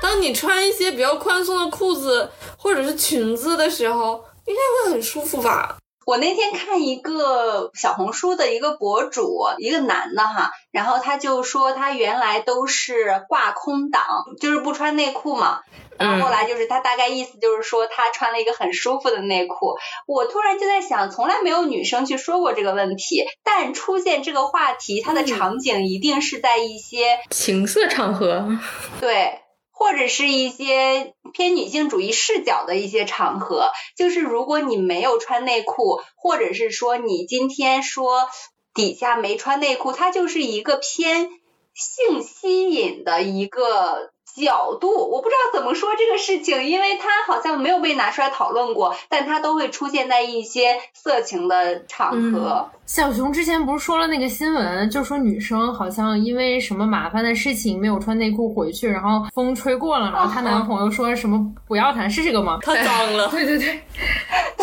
[0.01, 5.77] 当你穿一些比较宽松的裤子或者是裙子的时候，应该会很舒服吧？
[6.05, 14.03] 我那天看一个小红书的一个博主，一个男的哈，然后他就说他原来都是挂空档，
[14.39, 15.61] 就是不穿内裤嘛。
[15.97, 19.77] 然后后来就是他大概意思就是说他穿了一个很舒服的内裤。
[20.05, 28.45] 我突然就在想，从来没有女生去说过这个问题，但出现这个话题，它的场景一定是在一些情色场合。
[29.01, 29.39] 对。
[29.77, 38.29] 或者是一些偏女性主义视角的一些场合，就是如果你没有穿内裤，或者是说你今天说
[38.73, 41.29] 底下没穿内裤，它就是一个偏
[41.73, 44.89] 性吸引的一个角度。
[45.09, 52.69] 我不知道怎么说这个事情，因为它好像没有被拿出来讨论过，但它都会出现在一些色情的场合。
[52.85, 62.59] 小熊之前不是说了那个新闻，就说女生好像因为什么麻烦的事情没有穿内裤回去，然后风吹过了，然后她男朋友说什么不要谈，是这个吗？
[62.61, 63.27] 太脏了。
[63.33, 63.79] 对对对，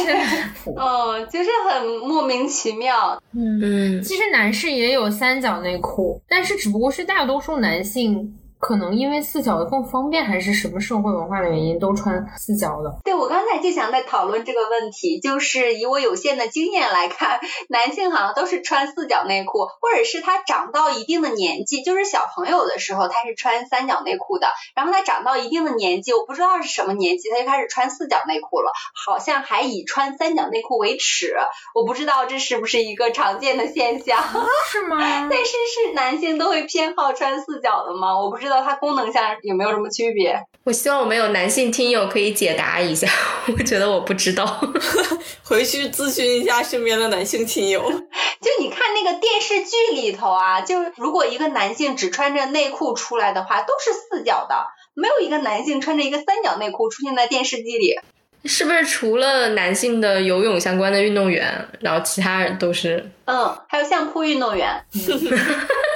[0.05, 0.77] 真离谱。
[0.79, 3.21] 嗯， 就是很莫名其妙。
[3.35, 8.33] 嗯，其实男士也有三角内裤，但是只不过是大多数男性。
[8.63, 12.97] 可能因为四角的更方便，还是什么社会文化的原因，都穿四角的。
[13.03, 24.47] 对，我刚才就想在讨论这个问题，就是以我有限的经验来看，男性好像都是穿四角内裤，或者是他长到一定的年纪，就是小朋友的时候他是穿三角内裤的，
[24.77, 31.35] 然后他长到一定的年纪，我不知道是什么年纪，他就开始穿四角内裤了，好像还以穿三角内裤为耻，
[31.75, 34.23] 我不知道这是不是一个常见的现象，
[34.71, 34.99] 是吗？
[35.29, 38.21] 但是是男性都会偏好穿四角的吗？
[38.21, 38.52] 我不知道。
[38.61, 40.39] 它功能上有没有什么区别？
[40.65, 43.09] 我希望我们有男性听友可以解答一下，
[43.57, 44.61] 我觉得我不知道，
[45.43, 47.83] 回去咨询一下身边的男性亲友。
[47.91, 57.97] 就你看那个电视剧里头啊，就如果一个男性只穿着内裤出来的话，都是四角的，没有一个男性穿着一个三角内裤出现在电视机里。
[58.45, 63.09] 是不是除了男性的游泳相关的运动员，然后其他人都是？
[63.25, 64.85] 嗯，还有相扑运动员。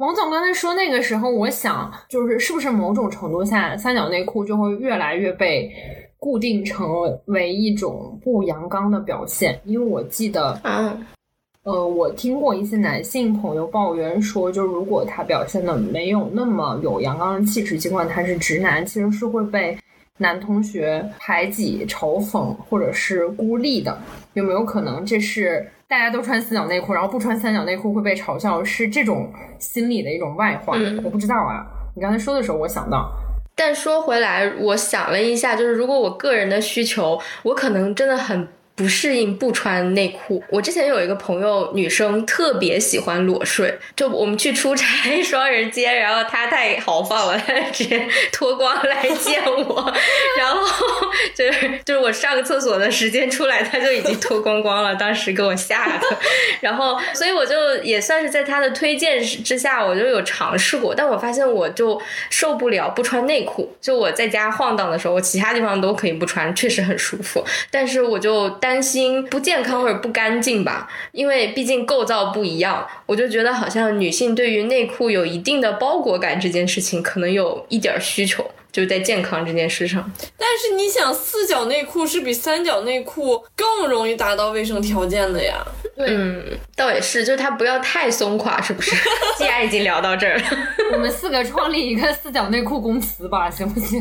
[0.00, 5.70] 王总刚才说那个时候，我想就是是不是某种程度下，三角内裤就会越来越被
[6.16, 6.88] 固定成
[7.26, 9.60] 为一种不阳刚的表现？
[9.66, 10.98] 因为我记得，啊，
[11.64, 19.76] 呃，我听过一些男性朋友抱怨说，就如果他表现的没有那么有阳刚的气质，尽管他是直男，其实是会被
[20.20, 23.98] 男同学排挤、嘲讽或者是孤立的。
[24.34, 25.68] 有没有可能这是？
[25.88, 30.76] 大家都穿四角内裤，然后不穿三角内裤会被嘲笑，是这种心理的一种外化。
[30.76, 31.66] 嗯、我不知道啊，
[31.96, 33.10] 你刚才说的时候，我想到。
[33.56, 38.46] 但说回来，我想了一下，就是如果我个人的需求，我可能真的很
[38.80, 40.42] 不适应不穿内裤。
[40.48, 49.94] 我之前有一个朋友，女生特别喜欢裸睡，就我们去出差双人间，然后她太豪放了，她直接脱光来见我，
[50.38, 50.66] 然后
[51.34, 56.06] 就是就是我上个厕所的时间出来，她就已经脱光光了，当时给我吓的。
[56.62, 62.00] 然后所以我就也算是在她的推荐之下，我就有尝试过，但我发现我就
[62.30, 80.08] 受不了不穿内裤，就我在家晃荡的时候，我其他地方都可以不穿，确实很舒服，但是我就担心不健康或者不干净吧，因为毕竟构造不一样，我就觉得好像女性对于内裤有一定的包裹感这件事情，可能有一点需求，就是在健康这件事上。
[80.38, 85.66] 但是你想，四角内裤是比三角内裤更容易达到卫生条件的呀。
[85.96, 86.40] 嗯，
[86.76, 88.94] 倒也是，就是它不要太松垮，是不是？
[89.36, 90.44] 既然已经聊到这儿了，
[90.92, 94.00] 我们四个创立一个四角内裤公司吧，行不行？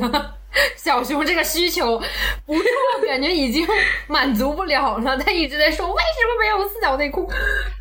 [0.75, 1.97] 小熊这个需求，
[2.45, 3.67] 不是我感觉已经
[4.07, 7.29] 满足不了了，他一直在说为什么没有四角内裤。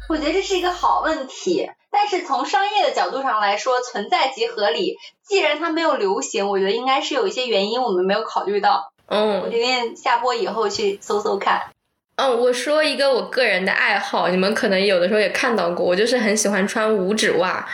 [0.08, 4.96] 我觉得这是一个好问题，但是从商业的角度上来说，存在即合理。
[5.26, 8.92] 既然它没有流行，我觉得应该是有一些原因我们没有考虑到。
[9.10, 11.70] 嗯我嗯决定下播以后去搜搜看。
[12.16, 17.66] 嗯，我说一个我个人的爱好，你们可能有的时候也看到过，我就是很喜欢穿五指袜，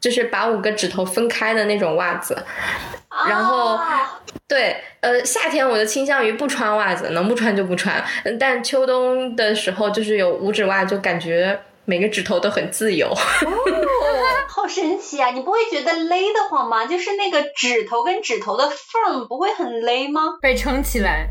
[0.00, 2.36] 就是把五个指头分开的那种袜子。
[3.28, 8.02] 然后啊对，呃，夏天我就倾向于不穿袜子，能不穿就不穿。
[8.24, 13.12] 嗯但秋冬的时候，就是有五指袜，就感觉每个指头都很自由。
[14.48, 15.30] 好神奇啊！
[15.30, 16.84] 你不会觉得勒得慌吗？
[16.86, 20.38] 就是那个指头跟指头的缝不会很勒吗？
[20.40, 21.28] 被撑起来，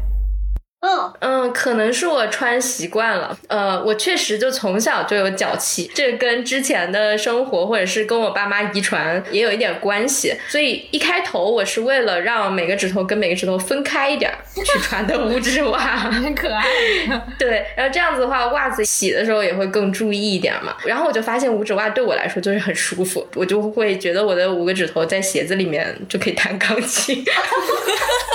[0.79, 3.35] 嗯，嗯，可能是我穿习惯了。
[3.47, 10.35] 呃，我确实就从小就有脚气，这跟之前的生活或者是跟我爸妈遗传也有一点关系。
[10.47, 15.79] 所以一开头我是为了让每个指头跟每个指头分开一点儿去 穿的五指袜。
[16.11, 16.63] 很可爱。
[17.39, 20.75] 对，然后这样子的话，袜子洗的时候也会更注意一点嘛。
[20.85, 27.25] 然后我就发现五指袜对我来说就是很舒服，我就会觉得我的五个指头在鞋子里面就可以弹钢琴。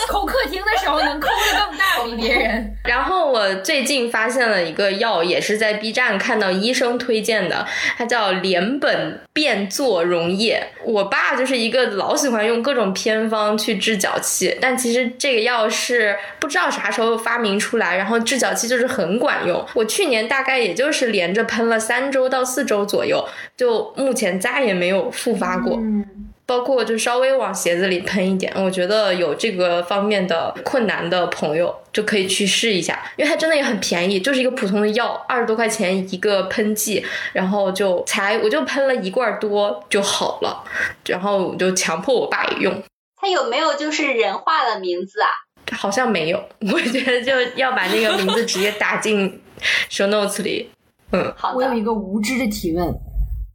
[0.08, 2.76] 抠客厅的时候能抠的更大，比别人。
[2.84, 7.66] 然后我最近发现了一个药，也是在 B 站看到医生推荐的，
[7.96, 10.66] 它叫联苯变唑溶液。
[10.84, 19.64] 我爸就是一个老喜欢用各种偏方去治脚气，但其实这个药是不知道啥时候发明出来，然后治脚气就是很管用。
[19.74, 23.24] 我去年大概也就是连着喷了三周到四周左右，
[23.56, 25.76] 就目前再也没有复发过。
[25.76, 26.04] 嗯，
[26.44, 40.62] 包括就稍微往鞋子里喷一点，我觉得有这个方面的困难的朋友就可以去试一下，因为它真的也很便宜，就是一个普通的药，二十多块钱一个喷剂，然后就才我就喷了一罐多就好了，
[41.06, 42.82] 然后我就强迫我爸也用，
[43.16, 45.28] 它有没有就是人化的名字啊？
[45.74, 49.40] 好像没有， 我觉得就要把那个名字直接打进
[49.88, 50.68] show notes 里，
[51.12, 52.92] 嗯，好的，我有一个无知的提问：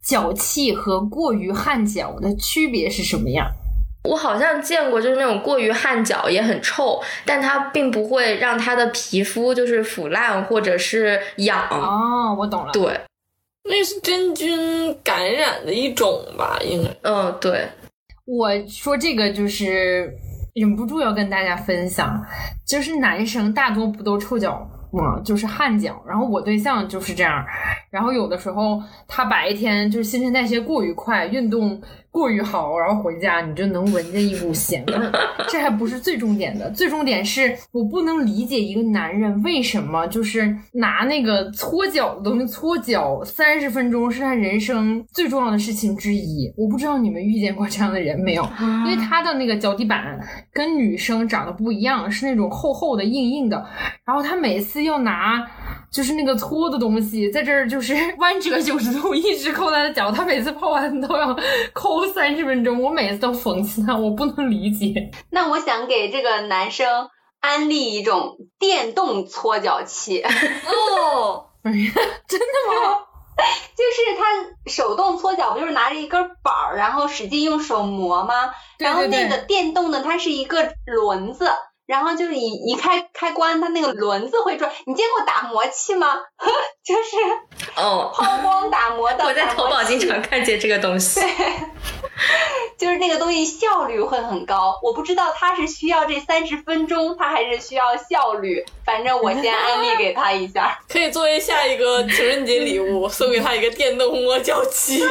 [0.08, 3.46] 脚气和过于汗脚的区别是什么样？
[4.04, 11.68] 我好像见过，就是那种过于汗脚也很臭，但它并不会让它的皮肤就是腐烂或者是痒。
[11.70, 12.72] 哦，我懂了。
[12.72, 12.98] 对，
[13.64, 16.58] 那是真菌感染的一种吧？
[16.64, 16.88] 应该。
[17.02, 17.68] 嗯，对，
[18.24, 20.10] 我说这个就是
[20.54, 22.24] 忍不住要跟大家分享，
[22.66, 24.77] 就是男生大多不都臭脚吗？
[25.24, 26.02] 就是汗脚。
[26.06, 27.44] 然后我对象就是这样，
[27.90, 31.80] 然后有的时候他白天就是新陈代谢过于快，运动
[32.10, 35.12] 过于好，然后回家你就能闻见一股咸味儿。
[35.48, 46.52] 这还不是最重点的，最重点是我不能理解一个男人为什么就是拿那个搓脚的东西搓脚三十分钟是他人生最重要的事情之一。
[46.56, 48.42] 我不知道你们遇见过这样的人没有？
[48.60, 50.18] 因为他的那个脚底板
[50.52, 53.64] 跟女生长得不一样，是那种厚厚的、硬硬的。
[54.04, 55.46] 然后他每次要拿
[55.90, 60.10] 就是那个搓的东西，在这儿就是 弯折九十度，一直抠他的脚。
[60.10, 61.36] 他每次泡完都要
[61.72, 65.10] 抠三十分钟，我每次都讽刺他，我不能理解。
[65.30, 67.08] 那我想给这个男生
[67.40, 73.04] 安利一种电动搓脚器，哦， 真的吗？
[73.76, 78.50] 就是他手动搓脚不就是拿着一根板儿，然后使劲用手磨吗？
[78.78, 81.48] 然后那个电动的它是一个轮子。
[81.88, 84.70] 然后就是一一开开关，它那个轮子会转。
[84.84, 86.18] 你见过打磨器吗？
[86.84, 87.16] 就是
[87.76, 89.24] 哦，抛光打磨的。
[89.26, 91.20] 我在淘宝经常看见这个东西。
[92.76, 94.78] 就是那个东西效率会很高。
[94.82, 98.64] 我不知道他是需要这三十分钟，他还是需要效率。
[98.84, 100.78] 反正我先安利给他一下。
[100.88, 104.98] 可以作为下一个情人节礼物， 送给他一个电动磨脚器。
[104.98, 105.08] 对，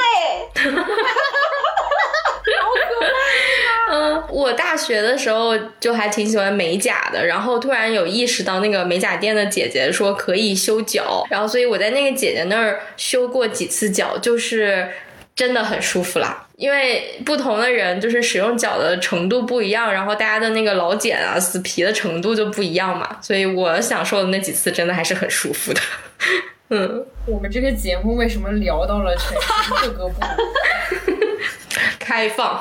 [3.90, 14.90] 嗯，我大学的时候就还挺喜欢美甲的，然后突然有意识到那个美甲店的姐姐说可以修脚，然后所以我在那个姐姐那儿修过几次脚，就是
[15.36, 16.47] 真的很舒服啦。
[16.58, 25.80] 因为不同的人就是使用脚的程度不一样，然后大家的那个老茧啊、死皮的程度就不一样嘛，所以我享受的那几次真的还是很舒服的。
[26.70, 31.16] 嗯，我们这个节目为什么聊到了全身各个部位？
[32.00, 32.60] 开放。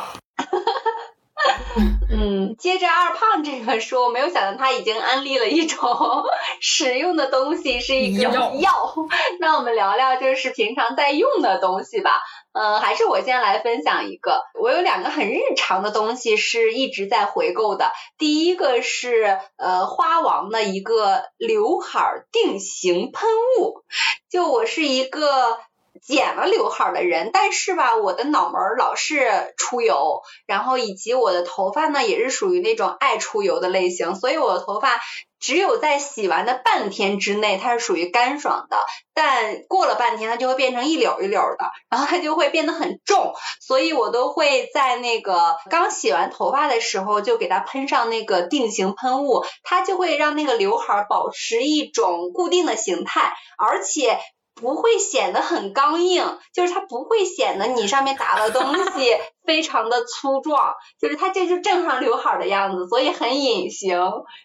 [2.09, 5.91] 嗯，接着二胖这个说，我没有想到他已经安利了一种
[6.61, 8.95] 使用的东西，是一个药药。
[9.41, 12.23] 那我们聊聊就是平常在用的东西吧。
[12.53, 17.93] 嗯，还是我先来分享一个，我有两个很日常的东西是一直在回购的。
[18.17, 23.29] 第一个是呃花王的一个刘海定型喷
[23.59, 23.83] 雾，
[24.31, 25.59] 就我是一个。
[26.07, 35.01] 剪了刘海儿的人，但是吧，我的脑门儿老是出油，然后以及我的头发呢，也是属于那种爱出油的类型，所以我的头发
[35.41, 38.77] 只有在洗完的半天之内，它是属于干爽的，
[39.15, 54.21] 但过了半天，它就会变成一绺一绺的，然后它就会变得很重，所以我都会在那个刚洗完头发的时候，就给它喷上那个定型喷雾，它就会让那个刘海儿保持一种固定的形态，而且。
[54.59, 59.15] 不会显得很刚硬，就是它不会显得你上面打的东西
[59.47, 64.01] 非常的粗壮，就是它这就正常刘海的样子，所以很隐形。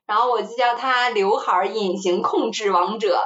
[0.05, 3.22] 然后我就叫它刘海隐形控制王者，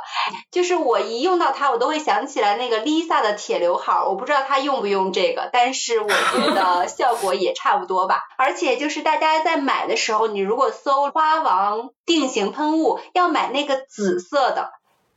[0.51, 4.03] 就是我一用到它，我都会想起来那个 Lisa 的铁刘海。
[4.05, 8.21] 我不知道她用不用这个，但是我觉得效果也差不多吧。
[8.37, 14.69] 而且就是大家在买的时候，你如果搜花王定型喷雾，要买那个紫色的。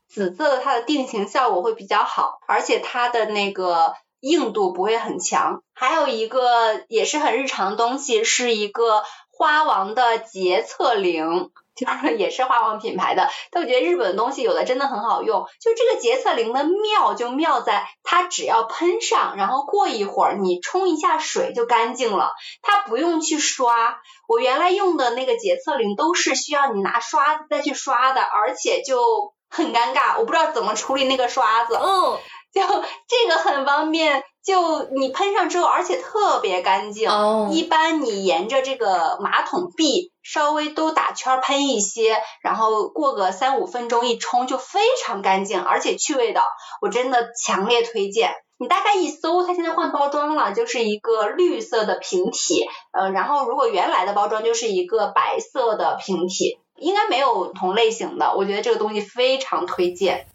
[0.09, 5.62] 紫色的它的定型效果会比较好，而且它的那个硬度不会很强。
[5.74, 13.28] 还有一个也是很日常的东西，是一个花王的洁厕灵，就是也是花王品牌的。
[13.52, 15.46] 但我觉得日本东西有的真的很好用。
[15.61, 22.32] 就这个洁厕灵的妙就妙在它只要喷上，然后过一会儿你冲一下水就干净了，
[22.62, 24.00] 它不用去刷。
[24.26, 29.34] 我原来用的那个洁厕灵都是需要你拿刷子再去刷的，而且就。
[29.49, 31.74] 很尴尬，我不知道怎么处理那个刷子。
[31.74, 32.18] 嗯，
[32.53, 37.09] 就这个很方便，就你喷上之后，而且特别干净。
[37.09, 37.49] 哦。
[37.53, 46.46] 一般你沿着这个马桶壁稍微都打圈喷一些，然后过个三五分钟一冲就非常干净，而且去味道，
[46.80, 48.34] 我真的强烈推荐。
[48.61, 52.66] 你大概一搜，它现在换包装了，就是一个绿色的瓶体。
[52.92, 56.59] 呃，然后如果原来的包装就是一个白色的瓶体。
[56.81, 60.26] 应该没有同类型的，我觉得这个东西非常推荐。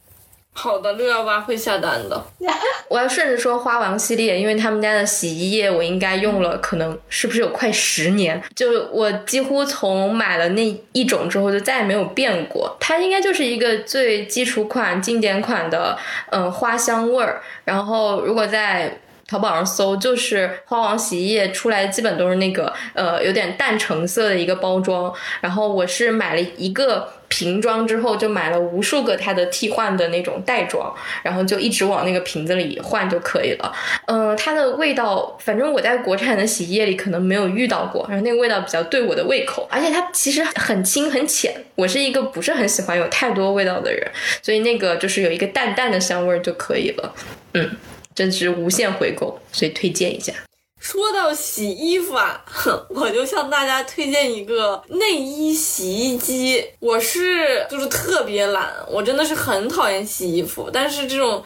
[0.56, 2.26] 好的，六幺八会下单的。
[2.88, 8.39] 我要顺着说花王系列，因为他们家的洗衣液我应该用了，可能是不是有快十年？
[8.56, 12.78] 就我几乎从买了那一种之后就再也没有变过。
[12.80, 15.98] 它应该就是一个最基础款、经典款的，
[16.30, 17.41] 嗯，花香味儿。
[17.66, 25.11] 然后如果在淘宝上搜就是花王洗衣液出来，基本都是那个呃有点淡橙色的一个包装。
[25.41, 30.93] 然后我是买了一个瓶装之后，就买了无数个它的替换的那种袋装，
[31.24, 33.74] 然后就一直往那个瓶子里换就可以了。
[34.05, 41.53] 嗯，它的味道，反正我在国产的洗衣液里可能没有遇到过，然后那个味道比较对我的胃口，而且它其实很轻很浅。
[41.76, 44.05] 我是一个不是很喜欢有太多味道的人，
[44.41, 47.15] 所以那个就是有一个淡淡的香味就可以了。
[47.53, 47.71] 嗯。
[48.16, 50.34] 真是无限回购，所以推荐一下。
[50.80, 52.43] 说到洗衣服啊，
[52.89, 56.66] 我就向大家推荐一个内衣洗衣机。
[56.80, 61.43] 我是就是特别懒，我真的是很讨厌洗衣服，但是这种。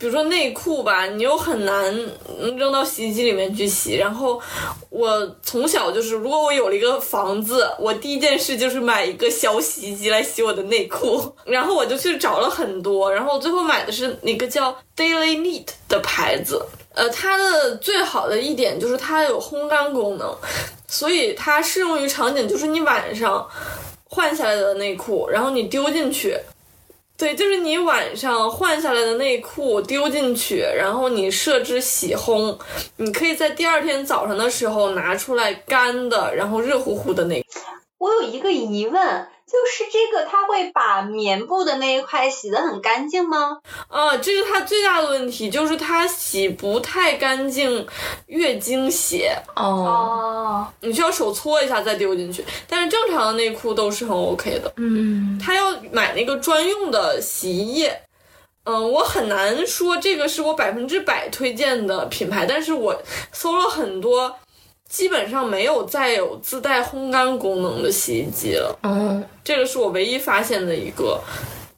[0.00, 1.94] 比如说内裤吧，你又很难
[2.56, 3.96] 扔到洗衣机里面去洗。
[3.96, 4.40] 然后
[4.88, 11.36] 我从小就是，如果我有了一个房子，我第一件事就是买一个小洗衣机来洗我的内裤。
[11.44, 16.64] 然后我就去找了很多，然后最后买的是那个叫 Daily Neat 的牌子。
[16.94, 20.34] 呃，它的最好的一点就是它有烘干功能，
[20.88, 23.46] 所以它适用于场景，就是你晚上
[24.04, 26.38] 换下来的内裤，然后你丢进去。
[27.20, 32.58] 对，就是你晚上换下来的内裤丢进去，然后你设置洗烘，
[32.96, 37.44] 你可以在第二天早上的时候拿出来干的，然后热乎乎的那。
[37.98, 39.28] 我有一个疑问。
[39.50, 43.58] 就是这个，它会把棉布的那一块洗得很干净吗？
[43.88, 47.84] 啊，这是它最大的问题，就是它洗不太干净
[48.26, 49.36] 月经血。
[49.56, 54.72] 哦，你需要手搓一下再丢进去，但是正常的内裤都是很 OK 的。
[54.76, 58.02] 嗯，他要买那个专用的洗衣液。
[58.62, 64.36] 嗯，我很难说这个是我百分之百推荐的品牌，但是我搜了很多。
[64.90, 68.76] 基本上没有再有自带烘干功能的洗衣机了。
[68.82, 71.18] 嗯，这个是我唯一发现的一个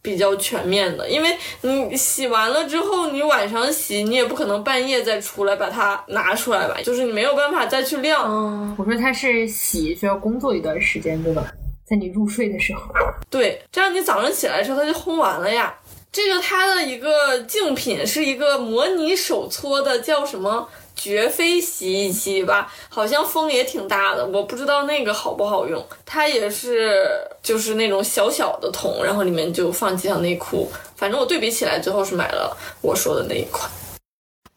[0.01, 8.25] 比较全面的，因为你洗完了之后，你晚上洗，你也不可能半夜再出来把它拿出来吧，就是你没有办法再去晾。
[8.27, 11.45] 嗯，我说它是洗需要工作一段时间，对吧？
[11.85, 12.81] 在你入睡的时候，
[13.29, 15.75] 对，这样你早上起来的时候它就烘完了呀。
[16.11, 22.73] 这个它的一个竞品是一个模拟手搓的，叫什么绝非洗衣机吧？
[22.89, 25.85] 好像风也挺大的，我不知道那个好不好用。
[26.07, 27.09] 它也是
[27.43, 30.71] 就是那种小小的桶，然后里面就放几条内裤。
[30.97, 33.71] 反正我对比起来，最后是买了我说的那一款。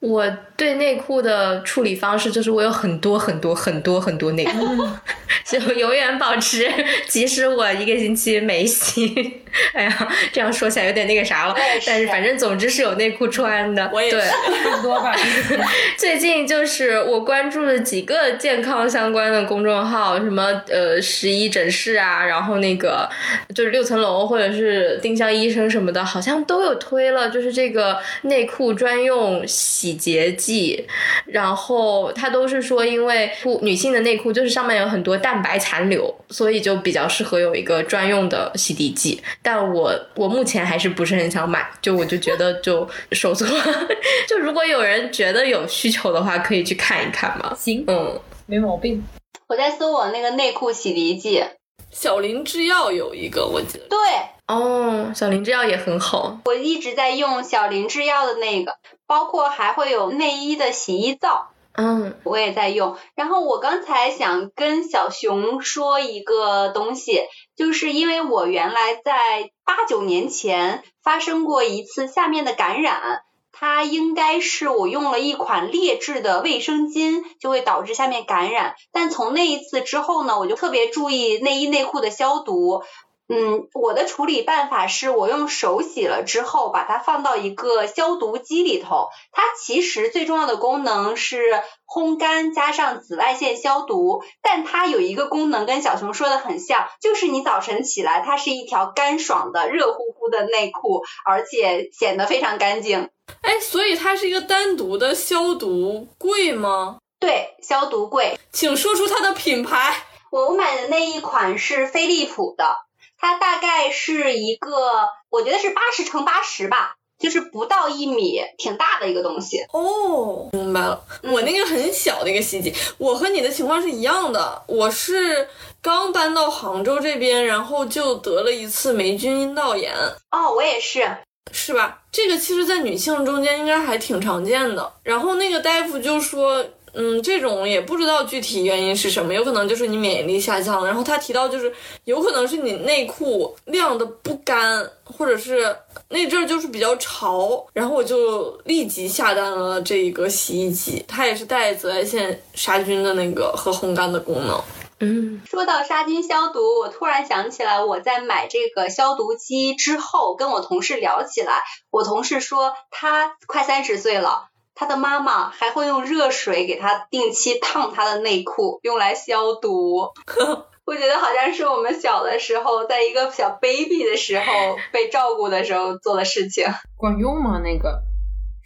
[0.05, 4.87] 我对内裤的处理方式就是我有很多很多很多很多内裤，
[5.43, 6.71] 就永远保持，
[7.07, 9.41] 即使我一个星期没洗，
[9.73, 13.89] 哎呀，这样说起来有点那个啥了，是但是反正总之是有内裤穿的。
[13.91, 15.13] 我也是差不多吧。
[15.97, 23.09] 最近就是我关注了几个健康相关的公众号，什么呃十一诊室啊，然后那个
[23.53, 30.85] 就是六层楼或者是丁香医生什么的，好像都有推了，就是这个内裤专用洗洁剂，
[31.25, 39.21] 然后它都是说，因为裤女性的内裤就是上面有很多蛋白残留，所以就比较适合有一个专用的洗涤剂。
[39.41, 43.47] 但我我目前还是不是很想买，就我就觉得就手搓，
[44.27, 47.55] 就如果有人觉得有需求的话，可以去看一看嘛。
[47.57, 49.03] 行，嗯，没毛病。
[49.47, 51.43] 我在搜我那个内裤洗涤剂，
[51.91, 53.99] 小林制药有一个，我记得对
[54.47, 56.39] 哦，小林制药也很好。
[56.45, 58.75] 我一直在用小林制药的那个，
[59.07, 61.49] 包括还会有内衣的洗衣皂。
[61.77, 62.95] 嗯我也在用。
[63.15, 67.23] 然后我刚才想跟小熊说一个东西，
[67.57, 73.23] 就是因为我原来在八九年前发生过一次下面的感染。
[73.57, 78.75] 它应该是我用了一款劣质的卫生巾，就会导致下面感染。
[78.91, 82.83] 但从那一次之后呢，我就特别注意内衣内裤的消毒。
[83.27, 89.09] 嗯，我的处理办法是我用手洗了之后，把它放到一个消毒机里头。
[89.31, 91.41] 它其实最重要的功能是
[91.87, 103.09] 烘干加上紫外线消毒，但它有一个功能跟小熊说的很像，就是你早晨起来，它是一条干爽的热乎乎的内裤，而且显得非常干净。
[103.41, 106.97] 哎，所以它是一个单独的消毒柜吗？
[107.19, 108.37] 对，消毒柜。
[108.51, 109.95] 请说出它的品牌。
[110.31, 112.75] 我买的那一款是飞利浦的，
[113.17, 119.65] 它大概是一个，我觉得是八十乘八十吧，就是不到一米，挺大的一个东西。
[119.71, 121.01] 哦，明白了。
[121.23, 124.63] 我那个很小的一个洗衣机，我和你的情况是一样的。
[124.67, 125.47] 我是
[125.81, 129.95] 刚搬到杭州这边，然后就得了一次霉菌阴道炎，
[130.31, 131.17] 哦，我也是。
[131.51, 132.01] 是吧？
[132.11, 134.91] 这个其实，在女性中间应该还挺常见的。
[135.03, 140.85] 然后那个大夫就说，嗯，这种也不知道具体原因是什么，有可能就是你免疫力下降。
[140.85, 141.71] 然后他提到，就是
[142.05, 145.75] 有可能是你内裤晾的不干，或者是
[146.09, 147.65] 那阵儿就是比较潮。
[147.73, 154.61] 然后我就立即下单了这一个洗衣机，它也是带紫外线杀菌的那个和烘干的功能。
[155.01, 164.47] 嗯，说到杀菌消毒，我突然想起来，我在买这个消毒机之后，跟我同事聊起来，我同事说他快三十岁了。
[164.75, 170.09] 他的妈妈还会用热水给他定期烫他的内裤，用来消毒。
[170.85, 174.43] 我觉得好像是我们小的时候，在一个小 baby 的时候
[174.93, 176.65] 被照顾的时候做的事情。
[176.95, 177.59] 管用吗？
[177.63, 178.03] 那个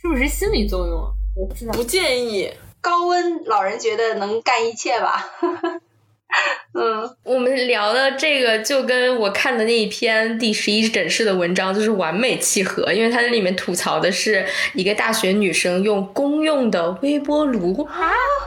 [0.01, 1.11] 是不是心理作用啊？
[1.37, 1.71] 我不知道。
[1.71, 2.51] 不建议。
[2.81, 5.29] 高温老人觉得能干一切吧。
[6.73, 17.87] 嗯，我们聊的这个就跟我看的那一篇第十一诊室的文章就是完美契合，因为它那里面吐槽的是一个大学女生用公用的微波炉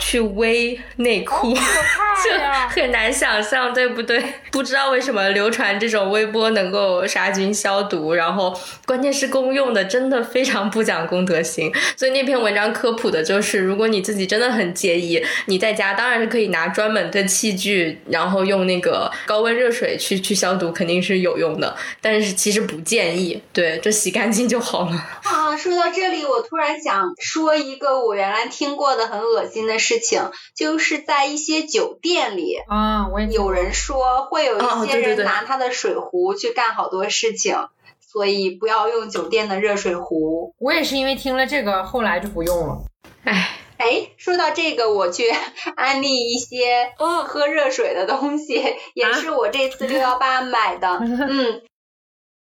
[0.00, 1.52] 去微内裤，
[2.24, 2.30] 就
[2.68, 4.22] 很难想象，对不对？
[4.52, 8.56] 不知道为什么流传这种微波能够杀菌消毒，然后
[8.86, 11.72] 关键是公用的，真的非常不讲公德心。
[11.96, 17.71] 所以那篇文章科普的就是，如果你自己真的很介意，你在家当然是可以拿专门的器具，
[18.08, 21.76] 然后用那个高温热水去去消毒，肯定是有用的。
[22.00, 24.96] 但是其实不建议，对，就洗干净就好了。
[25.24, 37.56] 啊，说到这里，我突然想说一个我原来听过的很恶心的事情，就是在一些酒店里，啊，我也有人说会有一些人拿他的水壶去干好多事情，
[38.00, 40.54] 所以不要用酒店的热水壶。
[40.58, 42.78] 我也是因为听了这个，后来就不用了。
[43.24, 43.50] 唉，
[43.82, 45.28] 哎，说到这个，我去
[45.74, 48.62] 安利一些哦，喝热水的东西，
[48.94, 51.00] 也是我这次六幺八买的。
[51.02, 51.62] 嗯，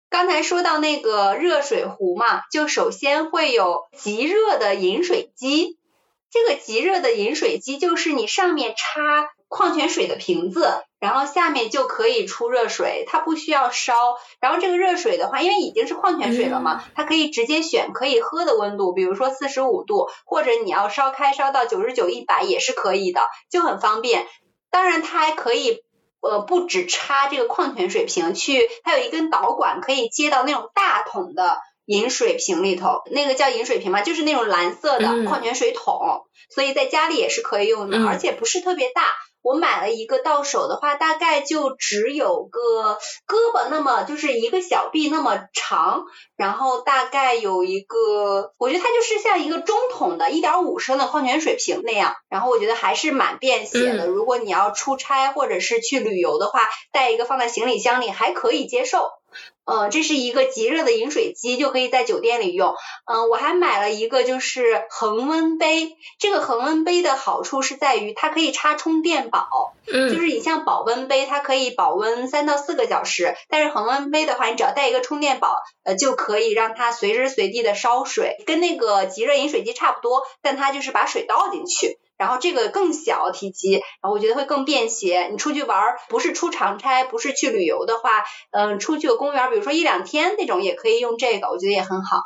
[0.10, 5.78] 刚才说到那个热水壶嘛，就首先会有极热的饮水机。
[6.32, 13.94] 这个极热的饮水机就是你上面插矿泉水的瓶子，然后下面就可以出热水，它不需要烧。
[14.40, 24.28] 然后这个热水的话，因为已经是矿泉水了嘛，它可以直接选可以喝的温度，比如说四十五度，或者你要烧开烧到九十九、一百也是可以的，就很方便。
[24.70, 25.84] 当然，它还可以。
[26.22, 39.04] 呃，不只插这个矿泉水瓶去，它有一根导管可以接到那种大桶的饮水瓶里头，那个叫饮水瓶嘛，就是那种蓝色的矿泉水桶，所以在家里也是可以用的，而且不是特别大。
[39.46, 54.08] 我买了一个到手的话，大概就只有个胳膊那么，就是一个小臂那么长，然后大概有一个，我觉得它就是像一个中桶的1.5升的矿泉水瓶那样，然后我觉得还是蛮便携的。
[54.08, 59.12] 如果你要出差或者是去旅游的话，带一个放在行李箱里还可以接受。
[59.66, 62.76] 呃，这是一个极热的饮水机，就可以在酒店里用。
[63.06, 81.98] 嗯，我还买了一个就是恒温杯，这个恒温杯的好处是在于它可以插充电宝，嗯，就是你像保温杯，它可以保温三到四个小时，但是恒温杯的话，你只要带一个充电宝，呃，就可以让它随时随地的烧水，跟那个极热饮水机差不多，但它就是把水倒进去。
[82.18, 85.28] 然后这个更小体积，然后我觉得会更便携。
[85.32, 92.18] 你出去玩，不是出长差，不是去旅游的话，嗯，出去个公园，比如说一两天那种，也可以用这个，我觉得也很好。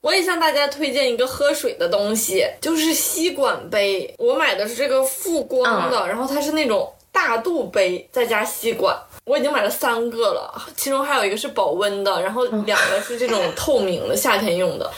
[0.00, 4.14] 我也向大家推荐一个喝水的东西，就是吸管杯。
[4.18, 8.96] 我买的是这个富光的，然后它是那种大肚杯再加吸管。
[9.24, 14.90] 我已经买了三个了，其中还有一个是保温的，然后两个是这种透明的，夏天用的。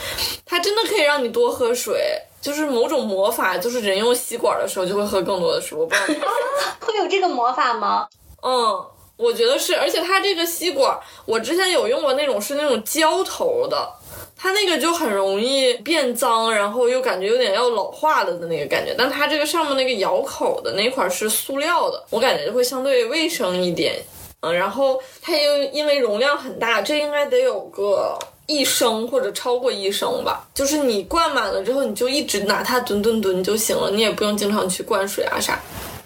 [0.45, 1.99] 它真的可以让你多喝水。
[2.41, 5.77] 就是某种魔法，就是人用吸管的时候就会喝更多的水。
[5.77, 6.27] 我不知道
[6.81, 8.07] 会有这个魔法吗？
[8.41, 8.83] 嗯，
[9.15, 13.87] 我觉得是，而且它这个吸管，我之前有用过那种是那种胶头的，
[14.35, 18.95] 它那个就很容易变脏，然后又感觉有点要老化了的那个感觉。
[18.97, 24.03] 但它这个上面那个咬口的那块是塑料的，我感觉就会相对卫生一点。
[24.39, 28.17] 嗯，然后它又因为容量很大，这应该得有个。
[28.51, 35.59] 一升或者超过一升吧，就是你灌满了之后，你就一直拿它吨吨吨就行了，你也不用经常去灌水啊啥，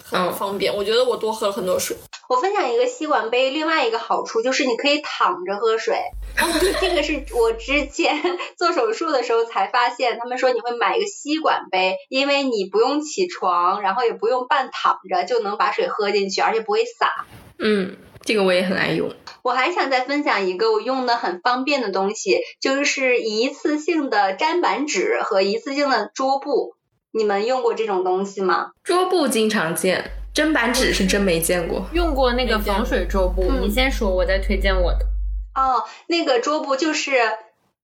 [0.04, 0.74] 很方便。
[0.74, 1.96] 我觉得我多喝了很多水。
[2.28, 5.96] 我分享一个吸管杯，另外一个好处就是你可以躺着喝水。
[6.80, 8.20] 这个是我之前
[8.58, 17.26] 做手术的时候才发现，他们说你会买一个吸管杯，因为你不用起床，然后也不用半躺着就能把水喝进去，而且不会洒。
[17.58, 17.96] 嗯。
[18.26, 19.10] 这个我也很爱用。
[19.42, 26.74] 我还想再分享一个我用的很方便的东西，就是一次性的粘板纸和一次性的桌布。
[27.12, 28.72] 你们用过这种东西吗？
[28.82, 31.86] 桌布经常见，砧板纸是真没见过。
[31.92, 35.06] 用过那个防水桌布，你先说，我再推荐我的。
[35.54, 37.12] 哦，那个桌布就是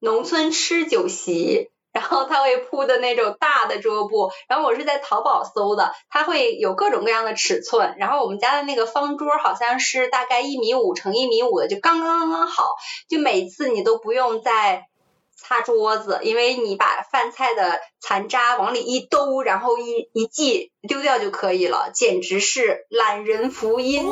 [0.00, 1.70] 农村吃酒席。
[1.92, 7.94] 然后它会铺的那种大的桌布，然后我是在淘宝搜的，它会有各种各样的尺寸。
[7.98, 12.64] 然后我们家的那个方桌好像是大概一米五乘一米五的，就刚刚刚刚好，
[13.08, 14.86] 就每次你都不用再
[15.36, 24.08] 擦桌子，因为你把饭菜的残渣往里一兜，然后一一系丢掉就可以了，简直是懒人福音。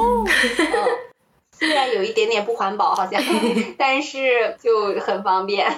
[1.52, 3.22] 虽然有一点点不环保，好像，
[3.76, 5.70] 但是就很方便。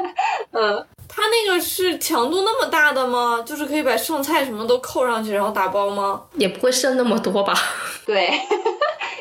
[0.52, 0.86] 嗯，
[1.20, 3.42] 它那个是强度那么大的吗？
[3.44, 6.22] 就是可以把剩菜什么都扣上去，然后打包吗？
[6.36, 7.52] 也不会剩那么多吧？
[8.06, 8.26] 对，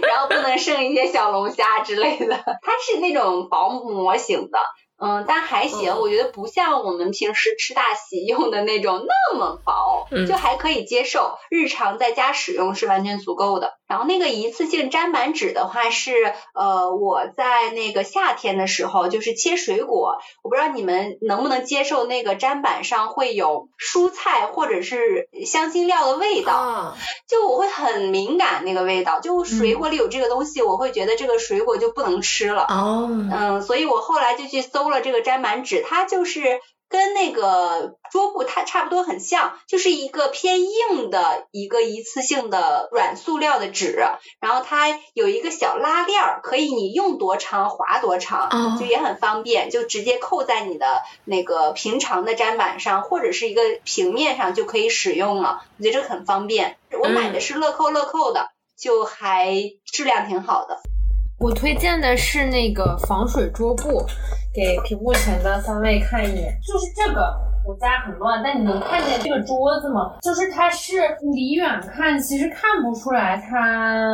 [0.01, 2.37] 然后不能剩一些小龙虾之类的。
[2.37, 4.57] 它是那种薄膜型的。
[5.01, 13.78] 嗯，但还行，我觉得不像我们平时吃大喜用的那种那么薄，就还可以接受，日常在家使用是完全足够的。
[13.89, 26.95] 然后那个一次性粘板纸的话是，呃，我在那个夏天的时候，就是切水果，我不知道你们能不能接受那个粘板上会有蔬菜或者是香辛料的味道，
[27.27, 32.65] 就我会很敏感那个味道，就水果里有这个东西，我会觉得这个水果就不能吃了。
[32.69, 34.89] 哦，嗯，所以我后来就去搜。
[34.89, 44.03] 了这个粘板纸，它就是跟那个桌布它差不多很像，就是一个偏硬的一个一次性的软塑料的纸，
[44.41, 56.77] 然后它有一个小拉链儿，可以你用多长划多长，就也很方便，就直接扣在你的那个平常的粘板上或者是一个平面上就可以使用了，我觉得这个很方便。
[57.01, 59.53] 我买的是乐扣乐扣的，就还
[59.85, 60.79] 质量挺好的。
[61.39, 64.07] 我推荐的是那个防水桌布。
[64.53, 67.35] 给屏幕前的三位看一眼，就是这个，
[67.65, 70.17] 我家很乱，但你能看见这个桌子吗？
[70.21, 70.97] 就是它是
[71.33, 74.07] 离远看其实看不出来它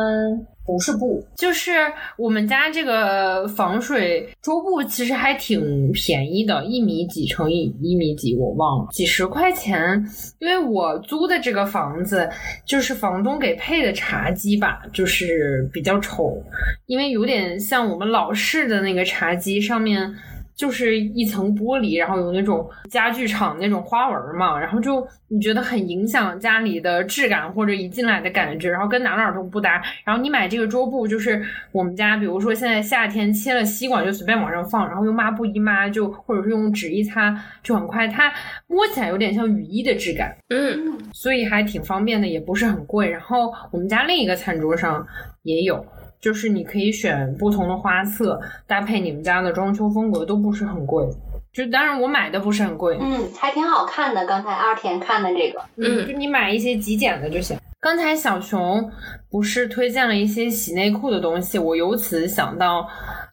[0.66, 1.72] 不是布，就是
[2.18, 10.04] 我们家这个防水桌布其实还挺便宜的，一米几乘以一米几，我忘了，几十块钱。
[10.40, 12.28] 因为我租的这个房子
[12.66, 16.42] 就是房东给配的茶几吧，就是比较丑，
[16.86, 20.12] 因为有点像我们老式的那个茶几上面。
[20.56, 29.82] 就是一层玻璃，然后有那种家具厂那种花纹嘛，然后就你觉得很影响家里的质感或者一进来的感觉，然后跟哪哪都不搭。
[30.02, 38.32] 然后你买这个桌布，就是我们家，比如说现在夏天切了吸管就随便往上放，然后用抹布一抹就，或者是用纸一擦就很快，它
[38.66, 43.10] 摸起来有点像雨衣的质感，嗯，所以还挺方便的，也不是很贵。
[43.10, 45.06] 然后我们家另一个餐桌上
[45.42, 45.84] 也有。
[46.20, 51.06] 就是你可以选不同的花色搭配你们家的装修风格，都不是很贵。
[51.52, 54.26] 就当然我买的不是很贵，嗯，还挺好看的。
[54.26, 57.56] 刚才二田看的这个，嗯，就你买一些极简的就行。
[57.80, 58.90] 刚才小熊
[59.30, 62.86] 不是推荐了一些洗内裤的东西，我由此想到，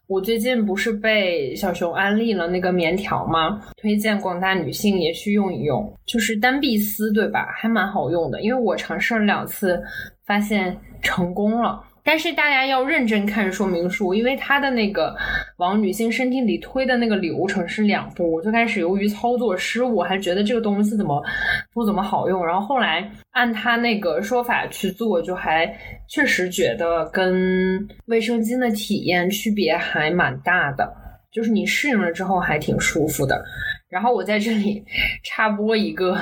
[0.06, 3.60] 我最近不是被小熊安利了那个棉条吗？
[3.76, 7.48] 推荐广大女性也去用一用，就是单臂丝，对吧？
[7.54, 9.82] 还蛮好用的，因为我尝试了两次，
[10.24, 11.82] 发现成功了。
[12.04, 15.16] 但是大家要认真看说明书，因为它的那个
[15.56, 18.30] 往女性身体里推的那个流程是两步。
[18.30, 21.24] 我最开始由于操作失误，还觉得这个东西怎么
[21.72, 25.66] 不怎么好用，然后后来按他那个说法去做，就还
[26.06, 31.03] 确实觉得跟卫生巾的体验区别还蛮大的。
[31.34, 33.44] 就是你适应了之后还挺舒服的。
[33.90, 34.84] 然后我在这里
[35.24, 36.16] 插播一个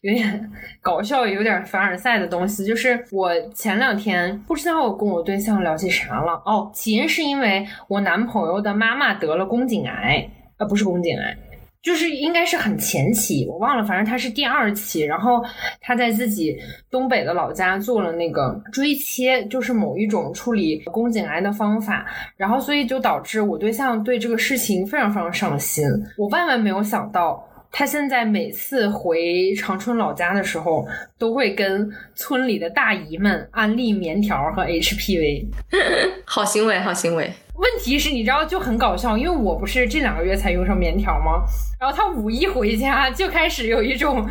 [0.00, 0.50] 有点
[0.80, 10.28] 搞笑、有点凡尔赛的东西，就是我前两天不知道我跟我对象聊起啥了哦，起因是因为我男朋友的妈妈得了宫颈癌，
[10.58, 11.36] 呃，不是宫颈癌。
[11.84, 15.44] 就是应该是很前期，我忘了，反正他是第二期，然后
[15.82, 16.56] 他在自己
[16.90, 22.06] 东北的老家做了那个锥切，就是某一种处理宫颈癌的方法，
[22.38, 25.84] 然后所以就导致我对象对这个事情非常非常上心。
[26.16, 30.86] 我万万没有想到，他现在每次回长春老家的时候，
[31.18, 35.46] 都会跟村里的大姨们安利棉条和 HPV，
[36.24, 37.30] 好行为，好行为。
[37.56, 41.44] 问题是，你知道就很搞笑，因为我不是这两个月才用上棉条吗？
[41.80, 44.26] 然后他五一回家就开始有一种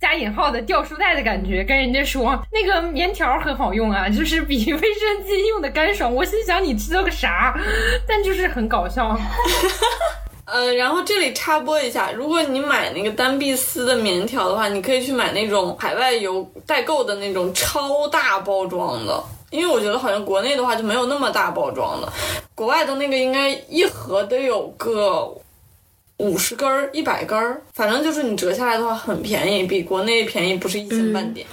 [0.00, 6.14] 加引号的掉书袋的感觉，跟人家说那个棉条很好用啊， 就是比卫生巾用的干爽。
[6.14, 7.54] 我心想你知道个啥？
[8.08, 9.16] 但就是很搞笑。
[10.46, 19.22] 呃，然后这里插播一下，如果你买那个单臂丝的棉条的话，你可以去买那种海外有代购的那种超大包装的。
[19.54, 22.12] 因为我觉得好像国内的话就没有那么大包装的，
[22.56, 25.32] 国外的那个应该一盒得有个
[26.16, 31.46] 五十根儿、一百根儿，反正就是你折下来的话很便宜，比国内便宜不是一星半点。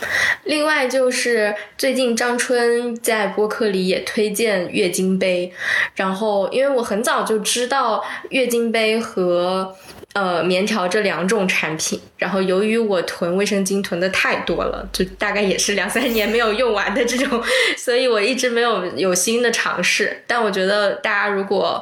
[0.46, 5.54] 另外就是最近张春在播客里也推荐月经杯，
[5.94, 9.76] 然后因为我很早就知道月经杯和。
[10.14, 17.42] 呃，棉条这两种产品，然后由于我囤卫生巾囤的太多了，就大概也是两三年没有用完的这种，
[17.78, 20.22] 所以我一直没有有新的尝试。
[20.28, 21.82] 但我觉得大家如果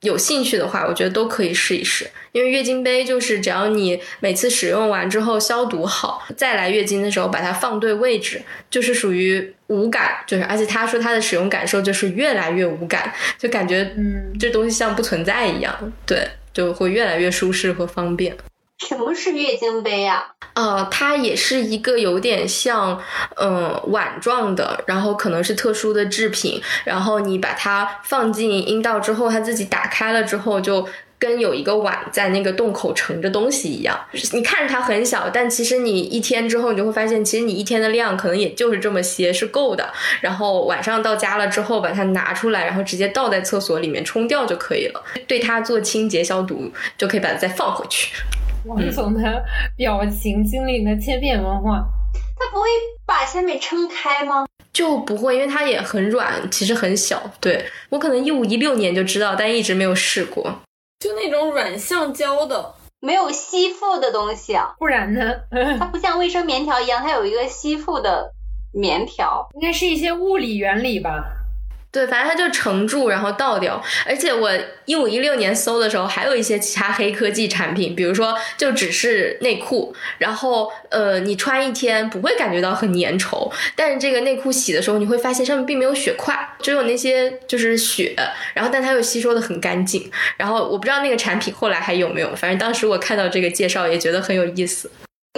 [0.00, 2.10] 有兴趣的话，我觉得都可以试一试。
[2.32, 8.40] 因为月经杯就是只要你每次使用完之后消毒好，再来月经的时候把它放对位置，
[8.70, 16.26] 就是属于无感，就是而且他说他的使用感受就是越来越无感，就感觉嗯这东西像不存在一样，对。
[16.52, 18.36] 就会越来越舒适和方便。
[18.88, 20.24] 什么是月经杯呀？
[20.54, 23.00] 呃，它也是一个有点像
[23.36, 30.88] 嗯碗状的，然后可能是特殊的制品，然后你把它放进阴道之后，它自己打开了之后就。
[31.20, 33.96] 跟有一个碗在那个洞口盛着东西一样，
[34.32, 39.92] 你看着它很小，但其实你一天之后，你就会发现，其实你一天的量可能也就是这么些，是够的。
[40.22, 45.04] 然后晚上到家了之后，把它拿出来，然后直接倒在厕所里面冲掉就可以了。
[45.28, 48.16] 对它做清洁消毒，就可以把它再放回去。
[48.64, 49.44] 王总的
[49.76, 51.84] 表情经历了千变万化，
[52.38, 52.66] 它不会
[53.04, 54.46] 把下面撑开吗？
[54.72, 57.30] 就不会，因为它也很软，其实很小。
[57.40, 60.62] 对我可能一五一六年就知道，但一直没有试过。
[61.00, 65.34] 就那种软橡胶的，没有吸附的东西啊，不然呢？
[65.80, 68.34] 它不像卫生棉条一样，它有一个吸附的
[68.70, 71.24] 棉条，应该是一些物理原理吧。
[71.92, 73.82] 对，反正它就盛住，然后倒掉。
[74.06, 74.48] 而且我
[74.84, 88.14] 一五一六年搜的时候，还有一些其他黑科技产品，比如说就只是内裤，然后呃，你穿一天不会感觉到很粘稠，但是这个内裤洗的时候，你会发现上面并没有血块，只有那些就是血，
[88.54, 90.08] 然后但它又吸收的很干净。
[90.36, 94.88] 然后我不知道那个产品后来还有没有，反正当时我看到这个介绍也觉得很有意思。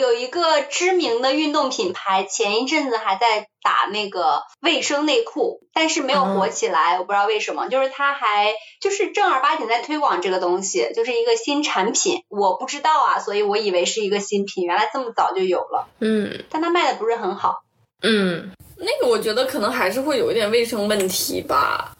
[0.00, 7.68] 有一个知名的运动品牌，前一阵子还在打那个卫生内裤，但是没有火起来，我不知道为什么。
[7.68, 17.62] 就是他还就是正儿八经在推广这个东西，就是一个新产品，我不知道啊，所以我以为是一个新品，原来这么早就有了，嗯但它卖的不是很好。
[18.02, 21.94] 嗯，那个我觉得可能还是会有一点卫生问题吧，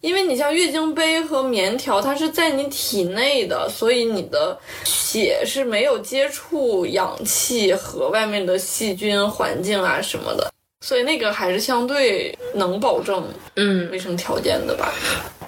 [0.00, 13.26] 因为你像月经杯和棉条，它是在你体内的，所以你的血是没有接触氧气和外面的细菌环境啊什么的，所以那个还是相对能保证
[13.56, 14.94] 嗯卫生条件的吧，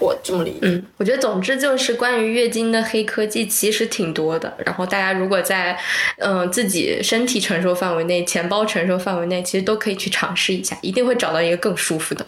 [0.00, 0.58] 我这么理解。
[0.62, 4.52] 嗯，我觉得总之就是关于月经的黑科技其实挺多的。
[4.66, 5.78] 然后大家如果在
[6.18, 12.26] 嗯、呃自己身体承受范围内、钱包承受范围内，其实都可以去尝试一下，一定会找到一个更舒服的。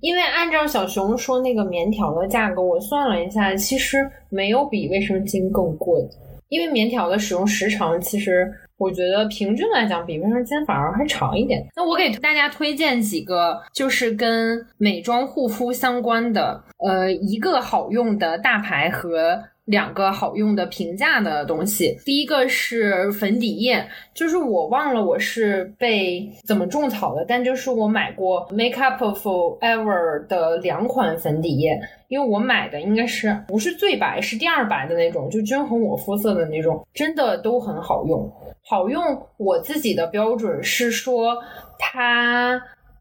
[0.00, 6.00] 因为按照小熊说那个棉条的价格，我算了一下，其实没有比卫生巾更贵。
[6.48, 11.62] 因为棉条的使用时长，其实我觉得平均来讲比卫生巾反而还长一点。
[11.76, 19.38] 那我给大家推荐几个，就是跟美妆护肤相关的，呃，一个好用的大牌和
[19.68, 21.94] 两个好用的平价的东西。
[22.04, 38.32] 第一个是粉底液，就是我忘了我是被怎么种草的，但就是我买过 Make Up Forever 的两款粉底液，因为我买的应该是不是最白，是第二白的那种，就均衡我肤色的那种，真的都很好用。
[38.64, 39.02] 好用，
[39.36, 41.36] 我自己的标准是说
[41.78, 42.58] 它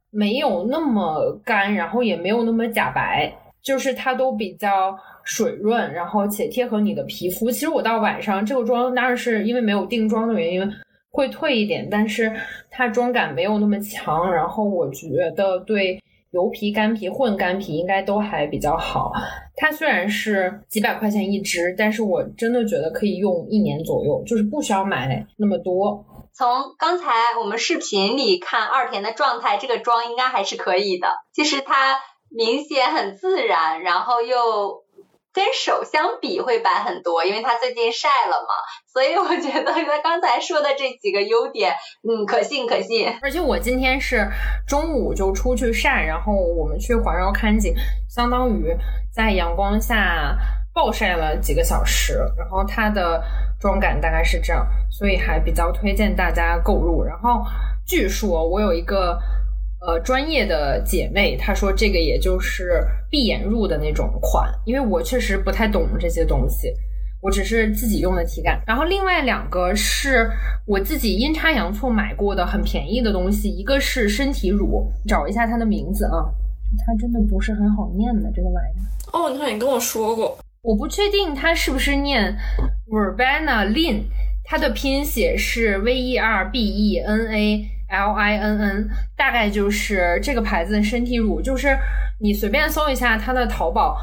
[0.10, 4.98] 没有那么干，然后也没有那么假白，就是它都比较
[5.28, 7.52] 水润，然后且贴合你的皮肤。
[7.52, 10.74] 其实我到晚上这个妆当然是因为没有定妆的原因
[11.12, 12.32] 会退一点，但是
[12.72, 16.02] 它妆感没有那么强，然后我觉得对
[16.32, 19.12] 油皮、干皮、混干皮应该都还比较好。
[19.56, 26.06] 它虽然是几百块钱一支，但是我真的觉得可以用一年左右，就是不需要买那么多。
[26.34, 26.48] 从
[26.78, 27.12] 刚才
[27.42, 31.10] 我们视频里看二田的状态，这个妆应该还是可以的。
[31.34, 31.98] 就是它
[32.30, 34.84] 明显很自然，然后又
[35.38, 38.56] 跟手相比会白很多，因为它最近晒了嘛。
[38.92, 43.08] 所以我觉得他刚才说的这几个优点，嗯，可信可信。
[43.22, 44.28] 而且我今天是
[44.68, 47.76] 中午就出去晒，然后我们去环绕看景，
[48.10, 48.76] 相当于
[49.14, 50.36] 在阳光下
[50.74, 53.24] 暴晒了几个小时，然后它的
[53.60, 57.04] 妆感大概是这样，所以还比较推荐大家购入。
[57.04, 57.44] 然后
[57.86, 59.20] 据说我有一个
[59.80, 66.74] 呃专业的姐妹，她说这个也就是闭眼入的那种款，因为我确实不太懂这些东西。
[67.20, 70.30] 我只是自己用的体感，然后另外两个是
[70.68, 76.30] 我自己阴差阳错买过的很便宜的东西，一个是身体乳，找一下它的名字啊，
[76.86, 82.38] 它真的不是很好念的这个玩意儿，哦，你看你跟我说过，我不确定它是不是念
[82.88, 84.04] Verbena Lin，
[84.44, 91.78] 它的拼写是 V E R B E N A L I N N，大概就是这个牌子的身体乳，就是
[92.20, 93.98] 你随便搜一下它的淘宝。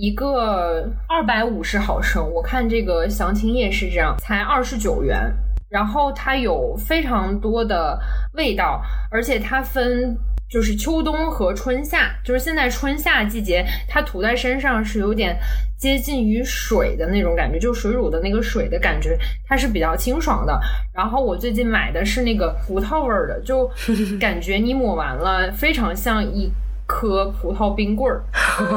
[0.00, 5.34] 一个二百五十毫升，我看这个详情页是这样，才二十九元。
[5.68, 8.00] 然后它有非常多的
[8.34, 8.80] 味道，
[9.10, 10.16] 而且它分
[10.48, 15.36] 就是秋冬和春夏，就是现在春夏季节，它涂在身上是有点
[15.78, 19.16] 接近于水的那种感觉，就水乳的那个水的感觉，
[19.46, 20.60] 它是比较清爽的。
[20.92, 23.70] 然后我最近买的是那个葡萄味儿的，就
[24.20, 26.52] 感觉你抹完了非常像一。
[26.90, 28.24] 颗葡萄冰棍儿，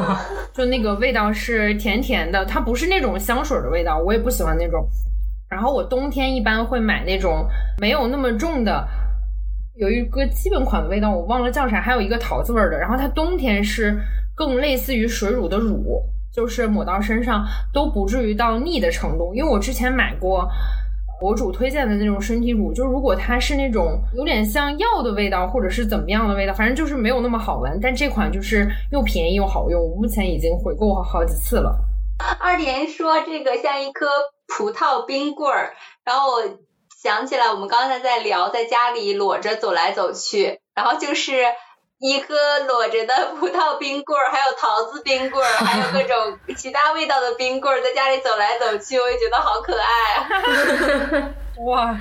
[0.52, 4.86] 就那个味道是甜甜的，它不是那种香水的味道，我也不喜欢那种。
[5.48, 7.48] 然后我冬天一般会买那种
[7.80, 8.86] 没有那么重的，
[9.76, 12.78] 有一个基本款的味道，我忘了叫啥，还有一个桃子味儿的。
[12.78, 13.98] 然后它冬天是
[14.34, 16.04] 更类似于水乳的乳，
[16.34, 19.34] 就是抹到身上都不至于到腻的程度。
[19.34, 20.48] 因为我之前买过。
[21.20, 27.78] 博主推荐的那种身体乳，就如果它是那种有点像药的味道，或者是怎么样的味道，反正就是没有那么好闻。
[27.80, 31.78] 但这款就是又便宜又好用，我目前已经回购好几次了。
[32.40, 34.08] 二连说这个像一颗
[34.48, 35.74] 葡萄冰棍儿，
[36.04, 36.42] 然后我
[37.00, 41.32] 想起来我们刚才在聊，在家里裸着走来走去，然后就是。
[42.02, 42.34] 一颗
[42.66, 51.30] 裸着的葡萄冰棍儿，还有桃子冰棍儿， 还有各种其他味道的冰棍儿，在家里走来走去，我也觉得好可爱啊！
[51.64, 51.96] 哇，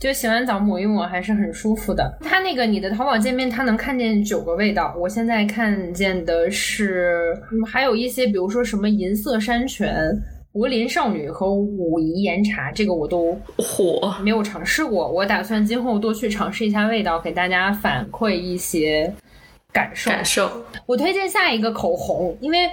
[0.00, 2.18] 就洗完澡抹一抹还是很舒服的。
[2.24, 7.32] 它那个你的淘宝界面，它能看见九个味道，我现在看见的是，
[7.72, 10.12] 还有一些，比如说什么银色山泉。
[10.52, 19.12] 柏林少女和武夷岩茶，这个我都火没有尝试过，我打算今后多去尝试一下味道，给大家反馈一些
[19.76, 20.10] 感受。
[20.10, 20.50] 感受。
[20.86, 22.70] 我推荐下一个口红，因为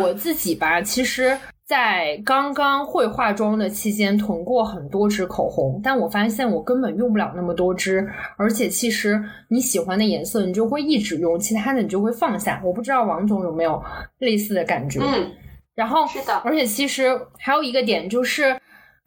[0.00, 8.08] 我自己吧， 其实在刚刚会化妆的期间囤过很多支口红，但我发现我根本用不了那么多支，
[8.38, 12.62] 而且其实你喜欢的颜色你就会一直用，其他的你就会放下。
[12.64, 13.82] 我不知道王总有没有
[14.18, 15.00] 类似的感觉？
[15.02, 15.30] 嗯，
[15.74, 18.58] 然后是的而且其实还有一个点就是，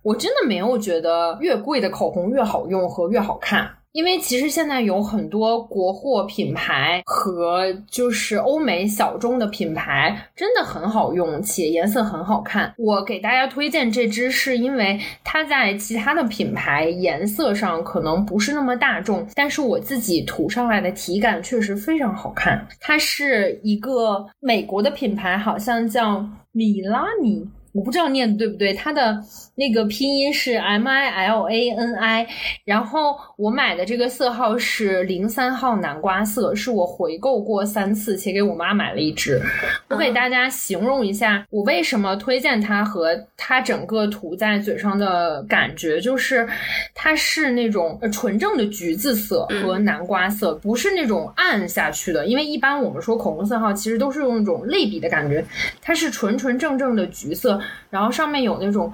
[0.03, 3.67] 我真的没有觉得越贵的口红越好用和越好看。
[3.91, 12.71] 因为其实现在有很多国货品牌和就是欧美小众的品牌，真的很好用，且颜色很好看。
[12.77, 22.67] 我给大家推荐这支，是因为它在其他的品牌颜色上可能不是那么大众，但是我自己涂上来的体感确实非常好看。
[22.79, 27.43] 它是一个美国的品牌，好像叫米拉尼。
[27.71, 29.21] 我不知道念的对不对，它的
[29.59, 32.25] 那个拼音是 M I L A N I，
[32.63, 39.41] 然后我买的这个色号是零三号南瓜色，是我回购过三次，且给我妈买了一支。
[39.89, 46.47] 我给大家形容一下，我为什么推荐它和它整个涂在嘴上的感觉，就是
[46.95, 52.25] 它是那种呃纯正的橘子色和南瓜色，不是那种暗下去的。
[52.27, 55.43] 因为一般我们说口红色号其实都是用一种类比的感觉，
[55.81, 57.59] 它是纯纯正正的橘色，
[57.89, 58.93] 然后上面有那种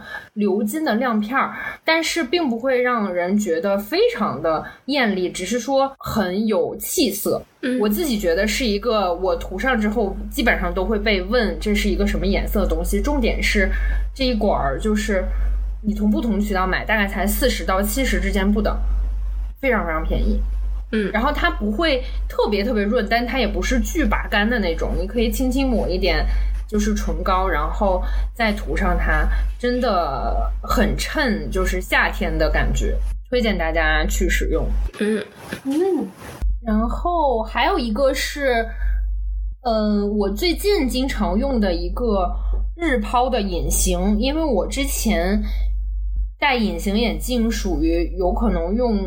[0.56, 1.53] 鎏金的亮片儿，
[1.84, 7.41] 但是并不会让人觉得非常的艳丽，只是说很有气色。
[7.80, 13.02] 我自己觉得是一个我涂上之后基本上都会被问这是一个什么颜色的东西。
[13.02, 13.69] 重点是
[14.14, 15.26] 这一管儿就是
[15.82, 18.77] 你从不同渠道买，大概才四十到七十之间不等，
[19.60, 20.40] 非常非常便宜。
[20.91, 26.23] 嗯然后它不会特别特别润，但它也不是巨拔干的那种，你可以轻轻抹一点，
[26.68, 28.02] 就是唇膏，然后
[28.34, 29.28] 再涂上它，
[29.60, 32.98] 真的很衬就是夏天的感觉，
[33.30, 34.68] 推荐大家去使用。
[35.00, 35.24] 嗯
[35.64, 36.08] 嗯，
[36.66, 38.68] 然后还有一个是，
[39.62, 42.36] 嗯，我最近经常用的一个
[42.76, 45.40] 日抛的隐形，因为我之前
[46.40, 48.98] 戴隐形眼镜属于有可能用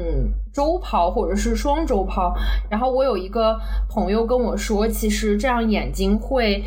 [0.52, 2.32] 周抛或者是双周抛，
[2.70, 3.58] 然后我有一个
[3.88, 6.62] 朋友跟我说，其实这样眼睛会。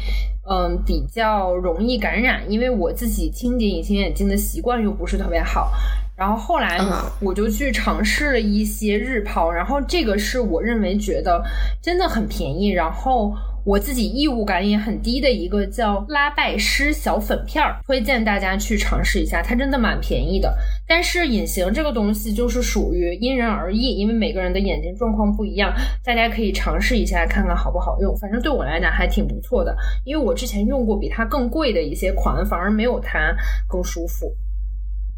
[0.49, 5.71] 嗯，比较容易感染，因为我自己清洁隐形眼镜的习惯又不是特别好，
[6.15, 6.91] 然后后来嗯。
[7.21, 11.43] 我就去尝试了一些日抛，然后这个是我认为觉得
[11.81, 13.31] 真的很便宜，然后
[13.63, 20.55] 我自己异物感也很低的一个叫拉拜诗小粉片儿，推荐大家去尝试一下，它真的蛮便宜的。
[20.87, 25.71] 但是隐形这个东西就是属于因人而异，因为每个人的眼睛状况不一样，
[26.03, 28.17] 大家可以尝试一下看看好不好用。
[28.17, 33.35] 反正对我来讲还挺不错的，因为我之前用过比它更贵的一些款，反而没有它
[33.67, 34.35] 更舒服。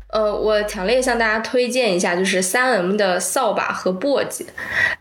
[0.09, 4.45] 呃，我强烈向大家推荐一下，就是三 M 的扫把和簸箕，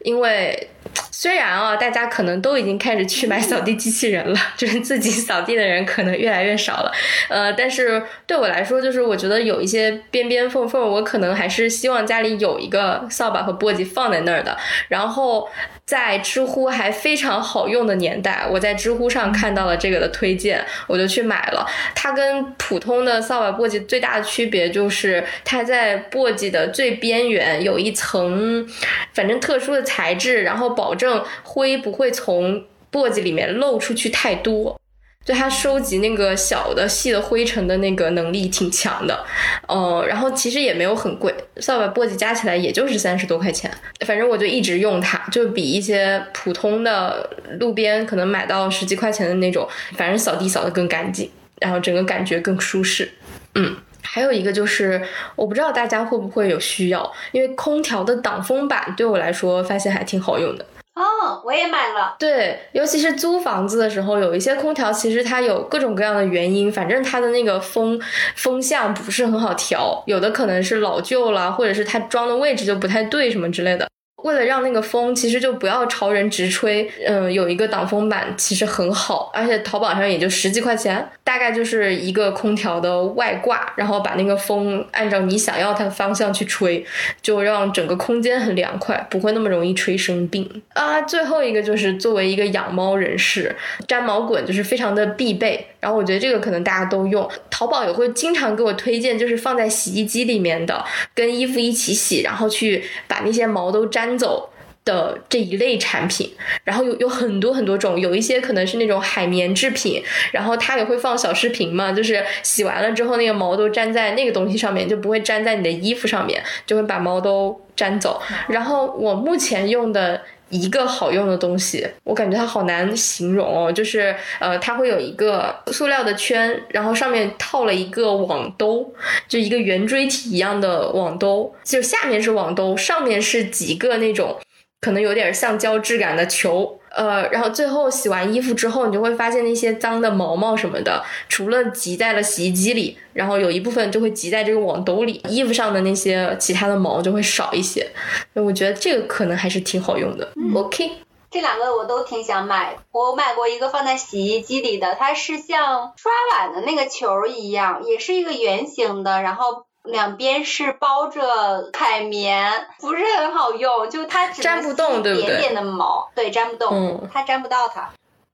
[0.01, 0.71] 因为
[1.13, 6.93] 虽然啊，大家可能都已经开始去买扫地机器人了，就是自己扫地的人可能越来越少了，
[7.29, 14.57] 呃，但是对我来说，就是我觉得有一些边边缝缝，我可能还是希望家里有一个扫把和簸箕放在那儿的，
[14.89, 15.49] 然后。
[15.85, 21.67] 在知乎还非常好用的年代，我在知乎上看到了这个的推荐，我就去买了。
[21.95, 28.67] 它跟普通的扫把簸箕最大的区别就是，它在簸箕的最边缘有一层，
[29.13, 34.79] 反正特殊的材质，然后保证灰不会从簸箕里面漏出去太多。
[35.25, 39.25] 就它收集那个小的细的灰尘的那个能力挺强的，
[39.69, 43.71] 呃，然后其实也没有很贵，扫把簸箕加起来也就是三十多块钱，
[44.05, 47.31] 反正我就一直用它，就比一些普通的
[47.61, 51.31] 路边可能买到十几块钱的那种，反正扫地扫的更干净，
[51.61, 53.13] 然后整个感觉更舒适，
[53.55, 53.77] 嗯。
[54.05, 55.01] 还有一个就是，
[55.37, 60.67] 我不知道大家会不会有需要，因为空调的挡风板对我来说发现还挺好用的。
[60.95, 62.17] 哦，我也买了。
[62.19, 67.99] 对，尤其是租房子的时候，有一些空调其实它有各种各样的原因，反正它的那个风
[68.37, 73.89] 风向不是很好调，有的可能是老旧了，或者是它装的位置就不太对什么之类的。
[74.23, 76.91] 为了让那个风，其实就不要朝人直吹。
[77.07, 86.85] 嗯，有一个挡风板其实很好，而且淘宝上也就十几块钱，大概就是一个空调的外挂，然后把那个风按照你想要它的方向去吹，
[87.21, 91.01] 就让整个空间很凉快，不会那么容易吹生病啊。
[91.03, 93.55] 最后一个就是作为一个养猫人士，
[93.89, 95.67] 粘毛滚就是非常的必备。
[95.81, 104.49] 然后我觉得这个可能大家都用，淘宝也会经常给我推荐，就是放在洗衣机里面的，跟衣服一起洗，然后去把那些毛都粘走。
[104.85, 106.29] 的这一类产品，
[106.65, 110.03] 然后有有很多很多种，有一些可能是那种海绵制品，
[110.33, 118.21] 然后它也会放小视频嘛，就是洗完了之后那个毛都粘在那个东西上面，就不会粘在你的衣服上面，就会把毛都粘走。
[118.49, 120.21] 然后我目前用的。
[120.53, 128.93] 一个好用的东西，我感觉它好难形容哦，就是呃，它会有一个塑料的圈，然后上面套了一个网兜，
[129.27, 134.39] 就一个圆锥体一样的网兜，就下面是网兜，上面是几个那种
[134.83, 136.79] 可能有点橡胶质感的球。
[136.95, 147.91] 呃，然后最后洗完衣服之后，你就会发现那些脏的毛毛什么的，除了集在了洗衣机里，然后有一部分就会集在这个网兜里，衣服上的那些其他的毛就会少一些。
[148.35, 150.33] 我觉得这个可能还是挺好用的。
[150.55, 150.91] OK，
[151.31, 152.77] 这两个我都挺想买。
[152.91, 159.65] 我买过一个放在洗衣机里的，它是像刷碗的那个球一样，也是一个圆形的，然后。
[159.85, 165.27] 两边是包着海绵，不是很好用，就它只粘不动，对不对？
[165.27, 167.91] 点点的毛，对，粘不动，它粘不到它。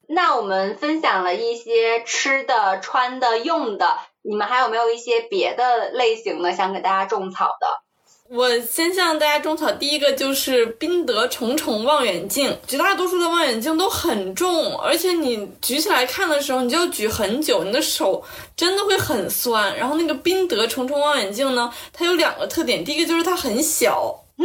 [0.07, 7.83] 那我们分享了一些吃的、穿的、用的，你们还有没有一些别的类型的想给大家种草的？
[8.30, 12.55] 我先向大家种草，第一个就是宾得重重望远镜。
[12.66, 18.22] 绝大多数的望远镜都很重，而且你举起来看的时候，你就要举很久，你的手
[18.55, 19.74] 真的会很酸。
[19.74, 24.14] 然后那个宾得重重望远镜呢，它有两个特点，第一个就是它很小，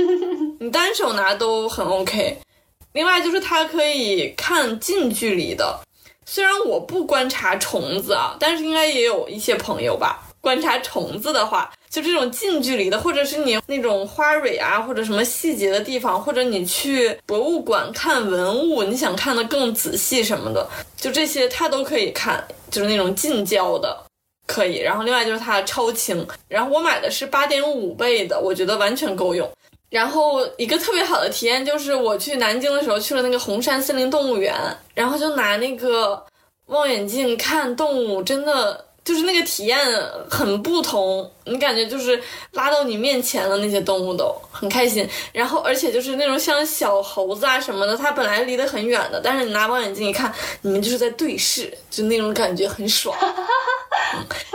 [0.61, 2.37] 你单手拿都很 OK。
[2.93, 5.81] 另外就是它可以看近距离的，
[6.25, 10.29] 虽然我不观察虫子啊，但是应该也有一些朋友吧。
[10.39, 20.67] 观察虫子的话，就这种近距离的，或者是你那种花蕊啊，或者什么细节的地方，或者你去博物馆看文物，你想看的更仔细什么的，
[20.97, 23.95] 就这些它都可以看，就是那种近焦的
[24.47, 24.79] 可以。
[24.79, 29.47] 然后另外就是它超轻，然后我买的是八点五倍的，我觉得完全够用。
[29.91, 34.55] 然后一个特别好的体验就是我去南京的时候去了那个红山森林动物园，
[34.95, 36.25] 然后就拿那个
[36.65, 38.85] 望远镜看动物，真的。
[39.03, 39.77] 就是那个体验
[40.29, 42.21] 很不同，你感觉就是
[42.51, 45.07] 拉到你面前了，那些动物都很开心。
[45.31, 53.17] 然后，而且就是那种像小猴子啊什么的，它本来离得很远的，但是你拿望远镜一看，你们就是在对视，就那种感觉很爽。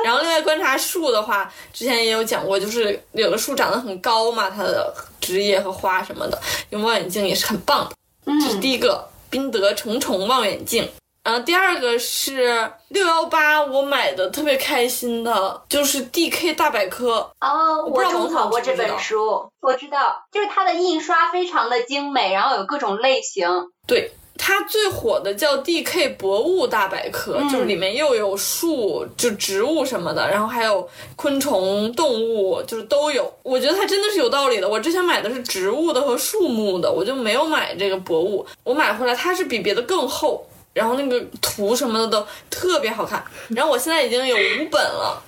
[0.03, 7.95] 然后，另外观察树的话，之前也有讲过，就是有的树长得很高嘛，它的枝叶和花什么的，用望远镜也是很棒的。
[8.41, 10.89] 这是第一个宾得重重望远镜。
[11.29, 23.47] 然后第二个是六幺八，我买的特别开心的，就是 DK 大百科哦，我种草过这本书，我知道，就是它的印刷非常的精美，然后有各种类型。
[23.87, 33.31] 对，它最火的叫 DK 博物大百科，就是里面又有树，就植物什么的，然后还有昆虫、动物，就是都有。
[33.43, 34.67] 我觉得它真的是有道理的。
[34.67, 38.47] 我之前买的是植物的和树木的，我就没有买这个博物。
[38.65, 40.43] 我买回来它是比别的更厚。
[40.73, 45.23] 然后那个图什么的都特别好看，然后我现在已经有五本了，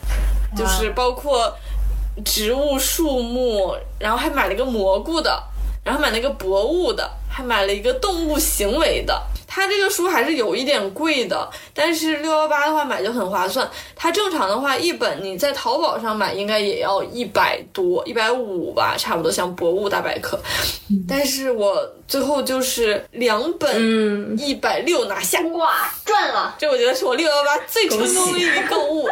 [0.56, 1.52] 就是包括
[2.24, 5.42] 植物、树木，然后还买了一个蘑菇的，
[5.84, 9.20] 然后买了一个博物的，还买了一个动物行为的。
[9.52, 13.68] 它这个书还是有一点贵的，但是六幺八的话买就很划算。
[13.96, 20.38] 它正常的话一本你在淘宝上买应该也要一百多，一百五吧，差不多像博物大百科。
[21.08, 21.76] 但是我
[22.06, 26.54] 最后就是两本一百六拿下，哇，赚了！
[26.56, 29.08] 这我觉得是我六幺八最成功的一笔购物。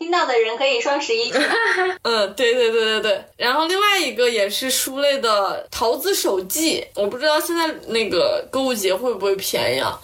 [0.00, 1.46] 听到的人可以双十一去买。
[2.02, 3.24] 嗯，对对对对对。
[3.36, 10.00] 然后另外一个也是书类的《桃子手记》，我不知道现在那个购物节会不会便宜啊？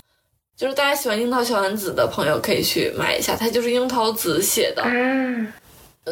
[0.55, 4.83] 就是大家喜欢樱桃小丸子的朋友可以去买一下，它就是樱桃子写的。
[4.85, 5.51] 嗯。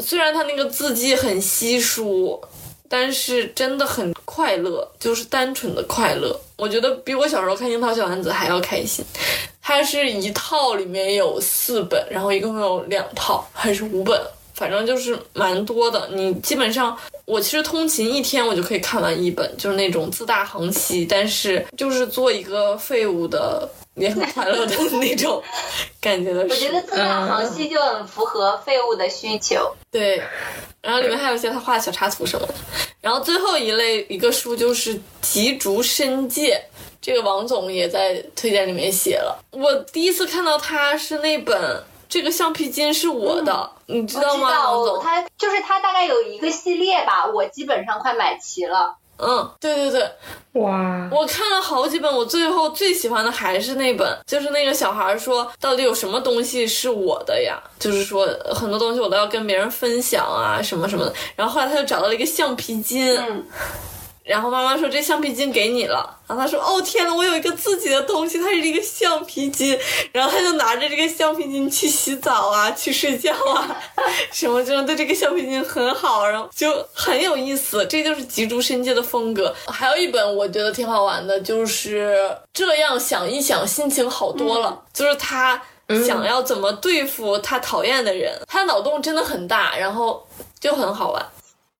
[0.01, 2.43] 虽然它那个字迹很稀疏，
[2.89, 6.35] 但是真的很快乐，就是单纯的快乐。
[6.57, 9.05] 我觉得比我小时候看樱桃小丸子还要开心。
[9.67, 14.21] 它是一套里面有四本，然后一共有两套还是五本，
[14.53, 16.07] 反正就是蛮多的。
[16.13, 25.43] 你基本上，我其实通勤一天我就可以看完一本，就是那种自大横吸，但是就是做一个废物的也很快乐的 那种
[25.99, 26.43] 感觉的。
[26.43, 29.75] 我觉得自大横溪就很符合废物的需求。
[29.91, 30.23] 对，
[30.83, 32.55] 然后里面还有一些他画的小插图什么的。
[33.01, 36.63] 然后最后一类一个书就是《极竹深界》。
[37.05, 39.39] 这个王总也在推荐里面写了。
[39.51, 41.55] 我第一次看到他是那本
[42.09, 43.53] 《这个橡皮筋是我的》，
[43.85, 44.49] 你知道吗？
[44.71, 48.97] 王总，他就是他大概有一个系列吧，我基本上快买齐了。
[49.19, 51.07] 嗯，对对对，哇！
[51.13, 57.63] 我看了好几本，我最后最喜欢的还是那本，就是那个小孩说到底有什么东西是我的呀？
[57.79, 61.13] 就是说很多东西我都要跟别人分享啊，什么什么的。
[61.37, 63.15] 然后后来他就找到了一个橡皮筋。
[64.25, 69.79] 然后妈妈说这橡皮筋给你了，然后他说哦天呐，我有一个自己的东西，它是一个橡皮筋，
[70.13, 73.83] 然后他就拿着这个橡皮筋去洗澡啊， 去睡觉啊，
[74.33, 79.55] 什么真的对这个橡皮筋很好，然后就很有意思，这就是吉竹伸介的风格。
[79.67, 85.61] 还有一本我觉得挺好玩的，就是这样想一想，心情好多了，就是他
[86.07, 90.27] 想要怎么对付他讨厌的人，他脑洞真的很大，然后
[90.59, 91.23] 就很好玩。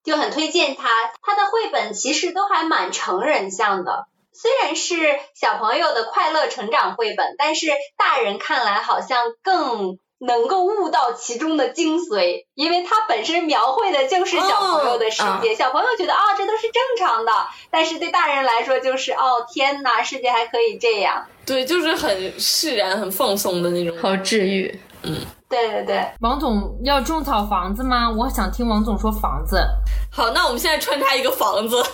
[0.05, 0.89] 就很推荐他，
[1.23, 17.33] 他的绘本其实都还蛮成人向的，虽然是小朋友的快乐成长绘本，但是大人看来好像更能够悟到其中的精髓，因为它本身描绘的就是小朋友的世界，小朋友觉得啊这都是正常的，
[17.71, 25.17] 但是对大人来说就是哦天呐，世界还可以这样，对，就是很释然、很放松的那种，好治愈，嗯。
[25.49, 28.11] 对对对，王总要种草房子吗？
[28.11, 29.65] 我想听王总说房子。
[30.11, 31.85] 好，那我们现在穿插一个房子，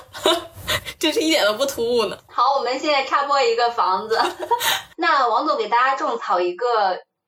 [0.98, 2.16] 这是一点都不突兀呢。
[2.28, 4.18] 好，我们现在插播一个房子。
[4.96, 6.66] 那王总给大家种草一个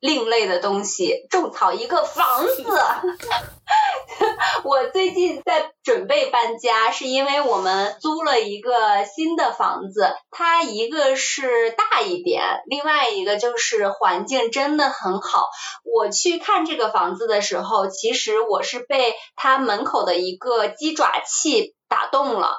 [0.03, 2.65] 另类的东西，种草一个房子。
[4.65, 15.49] 我最近在准备搬家，是因为我们租了一个新的房子，它一个是大一点，另外一个就是环境真的很好。
[15.85, 22.57] 我去看这个房子的时候，其实我是被它门口的一个鸡爪器打动了。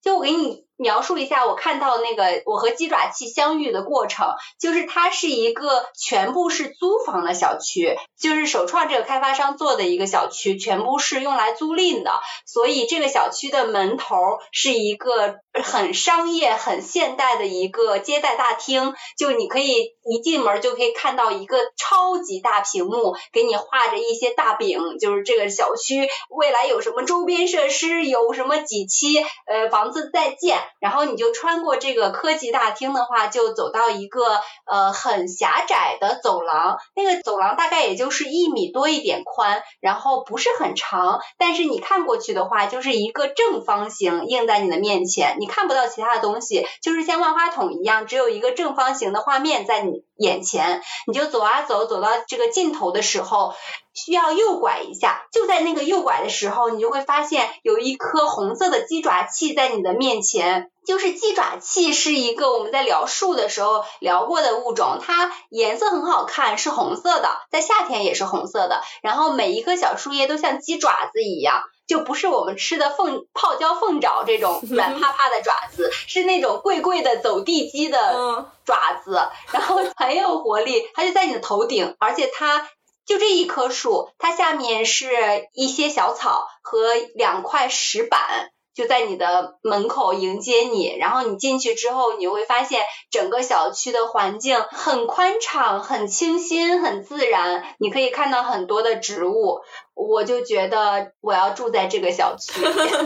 [0.00, 12.10] 就我给你描述一下，我看到那个我和鸡爪器相遇的过程，就是它是一个全部是租房的小区，就是首创这个开发商做的一个小区，全部是用来租赁的，
[12.46, 14.16] 所以这个小区的门头
[14.52, 30.58] 是一个很商业、很现代的一个接待大厅，就你可以一进门就可以看到一个超级大屏幕，给你画着一些大饼，就是这个小区未来有什么周边设施，有什么几期呃房子在建。
[30.80, 53.52] 然后你就穿过这个科技大厅的话，就走到一个呃很狭窄的走廊，那个走廊大概也就是一米多一点宽，然后不是很长，但是你看过去的话，就是一个正方形映在你的面前，你看不到其他的东西，就是像万花筒一样，只有一个正方形的画面在你眼前，你就走啊走，走到这个尽头的时候。
[53.96, 60.68] 需要右拐一下，就在那个右拐的时候，你就会发现有一颗红色的鸡爪器在你的面前。
[60.84, 68.82] 就是鸡爪器是一个我们在聊树的时候聊过的物种，它颜色很好看，是红色的，在夏天也是红色的。
[69.00, 80.82] 然后每一棵小树叶都像鸡爪子一样，就不是我们吃的凤泡椒凤爪这种 软趴趴的爪子，是那种贵贵的走地鸡的爪子，然后很有活力。
[80.94, 82.68] 它就在你的头顶，而且它。
[83.06, 85.10] 就这一棵树，它下面是
[85.52, 86.78] 一些小草和
[87.14, 90.96] 两块石板，就在你的门口迎接你。
[90.98, 97.76] 然后你进去之后，你会发现整个小区的环境很宽敞、很清新、很自然。
[97.78, 99.60] 你可以看到很多的植物。
[99.94, 102.52] 我就觉得我要住在这个小区，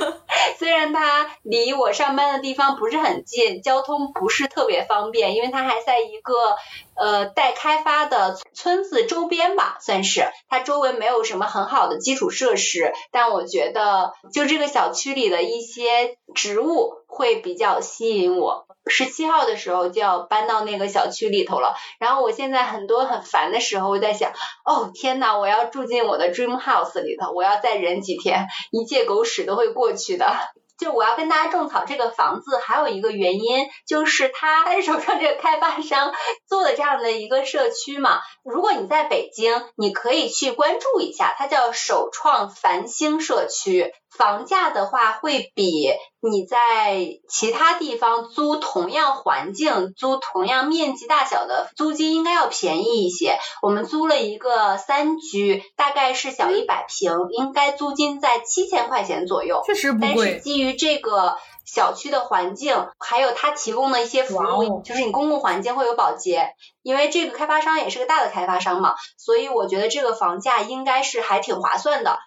[0.58, 6.56] 虽然它离我上班的地方不是很近，交通不是特别方便，因为它还在一个
[6.96, 18.67] 呃待开发的村子周边吧，算是它周围没有什么很好的基础设施，但我觉得就这个小区里的一些植物会比较吸引我。
[18.88, 24.32] 十七号的时候就要搬到那个小区里头了，然后我现在很多很烦的时候，我在想，
[24.64, 30.26] 哦天呐，我要住进我的 dream house 里头，我要再忍几天，一切狗屎都会过去的。
[30.78, 36.14] 就我要跟大家种草这个房子，还有一个原因就是他手上这个开发商
[36.46, 38.20] 做的这样的一个社区嘛。
[38.44, 43.92] 如果你在北京，你可以去关注一下，它叫首创繁星社区。
[44.10, 53.38] 房价的话，会比你在其他地方租同样环境、租同样面积大小的租金应该要便宜一些。
[53.62, 59.62] 我们租了一个三居，大概是小一百平，应该租金在七千块钱左右。
[59.66, 60.14] 确实不贵。
[60.16, 72.18] 但是基于这个小区的环境，还有它提供的一些服务，就是你公共环境会有保洁，因为这个开发商也是个大的开发商嘛，所以我觉得这个房价应该是还挺划算的。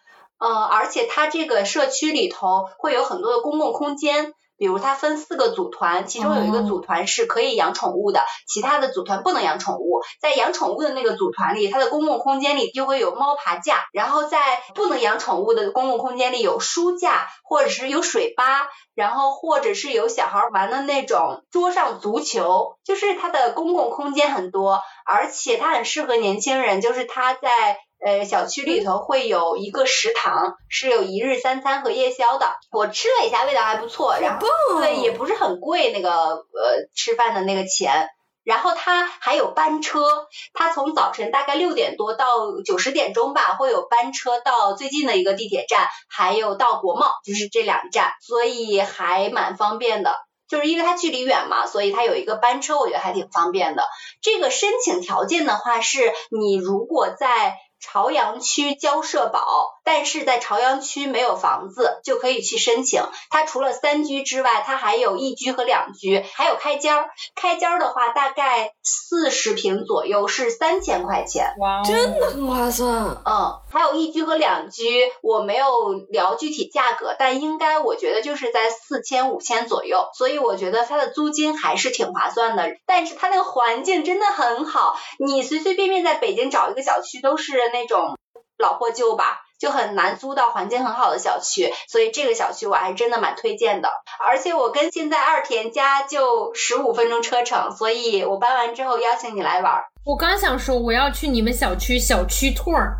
[0.41, 10.01] 呃，而且它这个社区里头会有很多的公共空间，比如它分四个组团，其中有一个组团是可以养宠物的，其他的组团不能养宠物。
[10.19, 14.39] 在养宠物的那个组团里，它的公共空间里就会有猫爬架，然后在
[14.73, 27.77] 不能养宠物的公共空间里有书架，或者是有水吧，然后或者是有小孩玩的那种桌上足球，就是它的公共空间很多，而且它很适合年轻人，就是它在。
[28.03, 32.51] 呃，小区里头会有一个食堂，是有一日三餐和夜宵的。
[32.71, 34.47] 我吃了一下，味道还不错，然后
[34.79, 38.07] 对也不是很贵，那个呃吃饭的那个钱。
[38.43, 50.15] 然后它还有班车，它从早晨大概六点多到九十点钟吧，会有班车到最近的一个地铁站，还有到国贸，就是这两站，所以还蛮方便的。
[50.47, 53.83] 就是因为它距离远嘛，所以它有一个班车，我觉得还挺方便的。
[54.21, 59.80] 这个申请条件的话，是你如果在朝阳区交社保。
[59.83, 67.09] 但是在朝阳区没有房子就可以去申请，它除了三居之外，它还有一居和两居，还有开间儿。
[67.35, 73.17] 开间儿的话，大概四十平左右是三千块钱，哇，真的很划算。
[73.25, 82.69] 嗯，还有一居和两居，我没有聊具体价格，但应该我觉得就是在四千五千左右，所以我觉得它的租金还是挺划算的。
[82.85, 88.17] 但是它那个环境真的很好，你随随便便在北京找一个小区都是那种
[88.57, 89.41] 老破旧吧。
[89.61, 93.89] 就很难租到环境很好的小区，所以这个小区我还真的蛮推荐的。
[94.27, 99.83] 而且我跟现在二田家就十五分钟车程，所以我搬完之后邀请你来玩。
[100.03, 102.91] 我刚想说我要去你们小区小区 tour，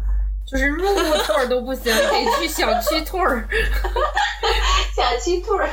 [0.52, 3.45] 就是入户兔儿都不行，得去小区 tour。
[4.94, 5.65] 小区 tour。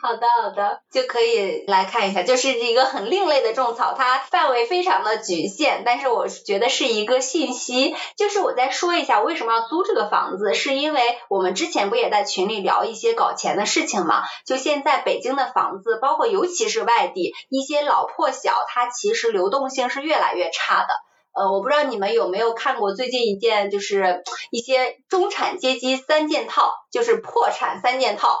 [0.00, 14.22] 好的，好的，就可以来看一下，就是一个很另类的种草，它范围非常的局限，但是我觉得是一个信息，就是我再说一下为什么要租这个房子，是因为我们之前不也在群里聊一些搞钱的事情嘛？
[14.46, 20.88] 就现在北京的房子，包括尤其是外地一些老破小，它其实流动性是越来越差的。
[21.34, 28.38] 呃，我不知道你们有没有看过最近一件，就是一些中产阶级三件套，就是破产三件套。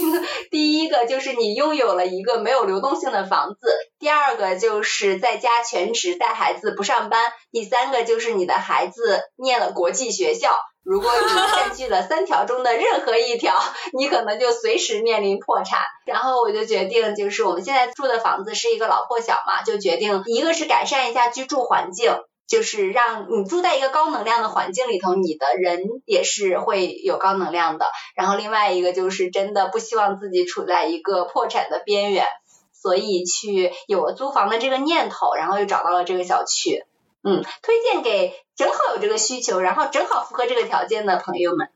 [0.50, 3.58] 第一个就是你拥有了一个没有流动性的房子，
[4.00, 10.58] 第二个就是在家全职带孩子不上班，第三个就是你的孩子念了国际学校。
[10.84, 13.56] 如果你占据了三条中的任何一条，
[13.92, 15.78] 你可能就随时面临破产。
[16.06, 22.12] 然后我就决定，就是我们现在住的房子是一个老破小嘛，就决定一个是改善一下居住环境，
[22.46, 27.86] 就是让你住在一个高能量的环境里头，你的人也是会有高能量的。
[28.14, 32.26] 然后另外一个就是真的不希望自己处在一个破产的边缘，
[32.72, 36.84] 所以去有了租房的这个念头，然后又找到了这个小区。
[37.24, 41.68] 嗯，推荐给正好有这个需求，然后正好符合这个条件的朋友们。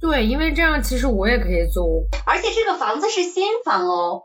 [0.00, 4.24] 对，因为这样其实我也可以租，而且这个房子是新房哦，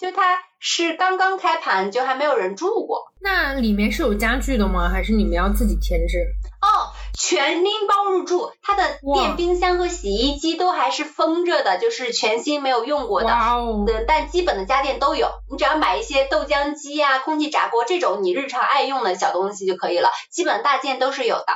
[0.00, 3.12] 就它是刚刚开盘，就还没有人住过。
[3.20, 4.88] 那里面是有家具的吗？
[4.88, 6.16] 还是你们要自己添置？
[6.62, 6.96] 哦。
[7.12, 8.82] 全拎包入住，它的
[9.14, 13.26] 电冰箱和洗衣机都还是封着的，就是全新没有用过的。
[13.26, 13.84] 哇哦！
[14.08, 21.46] 但基本的家电都有，你只要买一些豆浆机啊、空气炸锅这种你日常爱用的小东西就可以了，基本大件都是有的，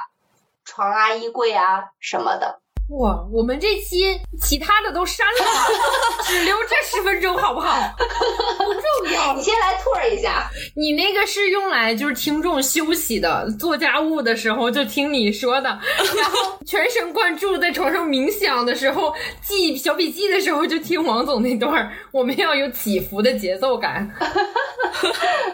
[0.66, 2.60] 床啊、衣柜啊什么的。
[2.90, 5.44] 哇，我们这期其他的都删了，
[6.24, 7.73] 只留这十分钟好不好？
[7.97, 9.35] 不重要。
[9.35, 10.48] 你先来 tour 一下。
[10.77, 15.70] 你那个是用来就是听众休息的，做家务的时候就听你说的，
[16.15, 21.90] 然后全神贯注在床上冥想的时候，记小笔记的时候就听王总那段。
[22.12, 24.09] 我们要有起伏的节奏感。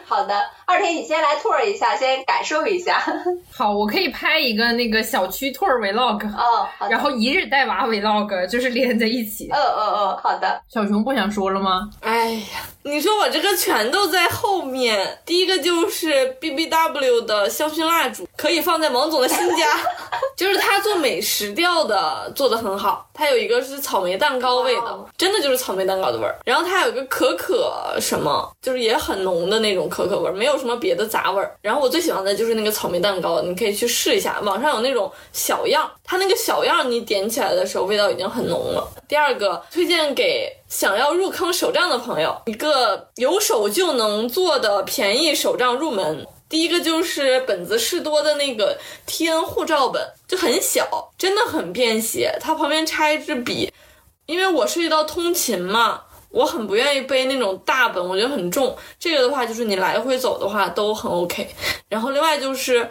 [0.05, 0.35] 好的，
[0.67, 3.03] 二天你先来 tour 一下，先感受一下。
[3.53, 6.27] 好，我可以拍一个那个小区 tour vlog。
[6.37, 7.20] 哦，好然后。
[7.21, 9.49] 一日带娃 vlog 就是连在一起。
[9.53, 10.61] 嗯嗯嗯，好的。
[10.69, 11.91] 小熊不想说了吗？
[12.01, 12.41] 哎呀，
[12.85, 15.19] 你说我这个全都在后面。
[15.27, 19.67] 第一个就是 B B W 的香薰蜡烛，可以放在王总的新家，
[20.37, 23.07] 就是他做美食调的，做的很好。
[23.13, 26.39] 它有一个是草莓蛋糕味的，真的就是草莓蛋糕的味儿。
[26.47, 31.55] 然后它有个可可什么，就是也很浓的那种可可味儿，没有什么别的杂味儿。
[31.61, 38.89] 然后我最喜欢的就是那个草莓蛋糕，你可以去试一下，网上有那种小样，它那个小样你点起来的时候味道已经很浓了。
[39.09, 46.25] 第二个推荐给想要入坑手账的朋友，一个有手就能做的便宜手账入门。
[46.49, 52.33] 第一个就是本子事多的那个 T N 护照本，就很小，真的很便携。
[52.41, 53.73] 它旁边插一支笔，
[54.27, 58.77] 因为我涉及到通勤嘛，我很不愿意背那种大本，我觉得很重。
[59.01, 61.49] 这个的话，就是你来回走的话都很 OK。
[61.89, 62.89] 然后另外就是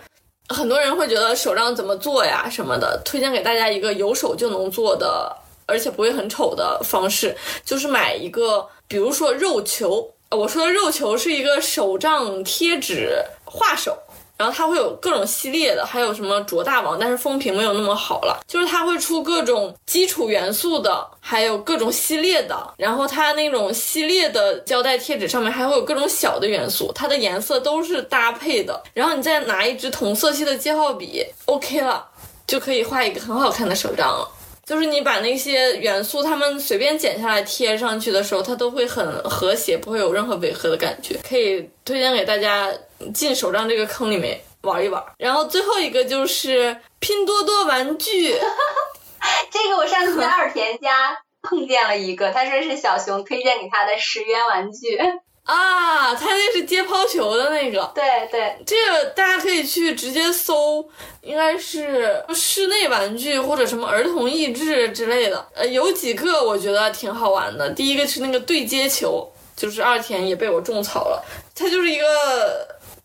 [0.49, 5.33] 很多人会觉得手账怎么做呀什么的，推荐给大家一个有手就能做的，
[5.65, 10.11] 而且不会很丑的方式，就是买一个，比如说肉球。
[10.31, 13.15] 我说的肉球是一个手账贴纸
[13.45, 13.97] 画手，
[14.39, 18.39] 然后它会有各种系列的，还有什么卓大王，但是风评没有那么好了。
[18.47, 22.73] 就是它会出各种基础元素的，还有各种系列的。
[22.77, 28.81] 然后它那种系列的胶带贴纸上面还会有各种小的元素，它的颜色都是搭配的。
[28.93, 32.07] 然后你再拿一支同色系的记号笔，OK 了，
[32.47, 34.25] 就可以画一个很好看的手账了。
[34.65, 41.19] 就是你把那些元素，它们随便剪下来贴上去的时候，它都会很和谐，不会有任何违和的感觉。
[41.27, 42.71] 可以推荐给大家
[43.13, 45.03] 进手账这个坑里面玩一玩。
[45.17, 48.33] 然后最后一个就是拼多多玩具，
[49.51, 54.99] 这个我上次在二田家碰见了一个，他说是小熊推荐给他的十元玩具。
[55.45, 60.87] 啊，他那是接抛球的那个，对对，这个大家可以去直接搜，
[61.21, 65.43] 应该是室内玩具或者什么儿童益智之类的。
[65.55, 67.67] 呃，有几个我觉得挺好玩的。
[67.71, 72.05] 第一个是那个对接球，就是二田也被我种草了，它就是一个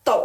[0.05, 0.23] 斗，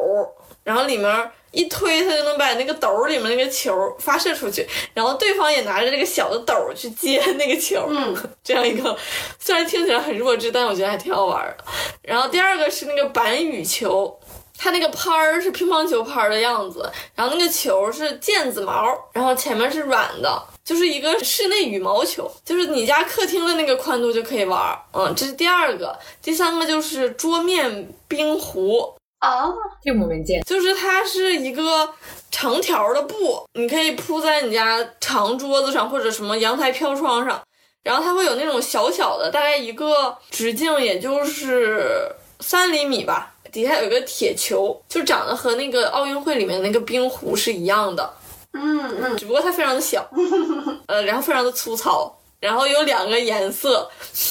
[0.63, 1.31] 然后里面。
[1.53, 7.91] 一推，它就能把那个斗里面那个球发射出去，然后对方也拿着这个小的斗去接那个球，
[8.45, 8.97] 这样一个
[9.37, 11.65] 虽然听起来很弱智，但我觉得还挺好玩的。
[12.03, 14.17] 然后第二个是那个板羽球，
[14.57, 24.81] 它那个拍儿是乒乓球拍的样子，然后那个球是毽子毛，然后前面是软的，就是一个室内羽毛球，就是你家客厅的那个宽度就可以玩。
[24.93, 28.95] 嗯，这是第二个，第三个就是桌面冰壶。
[29.21, 29.53] 啊，
[29.85, 31.89] 这我没见，就是它是一个
[32.31, 37.41] 长条的布，你可以铺在你家长桌子上或者什么阳台飘窗上，
[37.83, 42.11] 然后它会有那种小小的，大概一个直径也就是
[42.41, 48.11] 三厘米吧，底下有一个铁球，就长得和那个奥运会里面那个冰壶是一样的，
[48.55, 50.09] 嗯嗯，只不过它非常的小，
[50.89, 53.91] 呃，然后非常的粗糙，然后有两个颜色，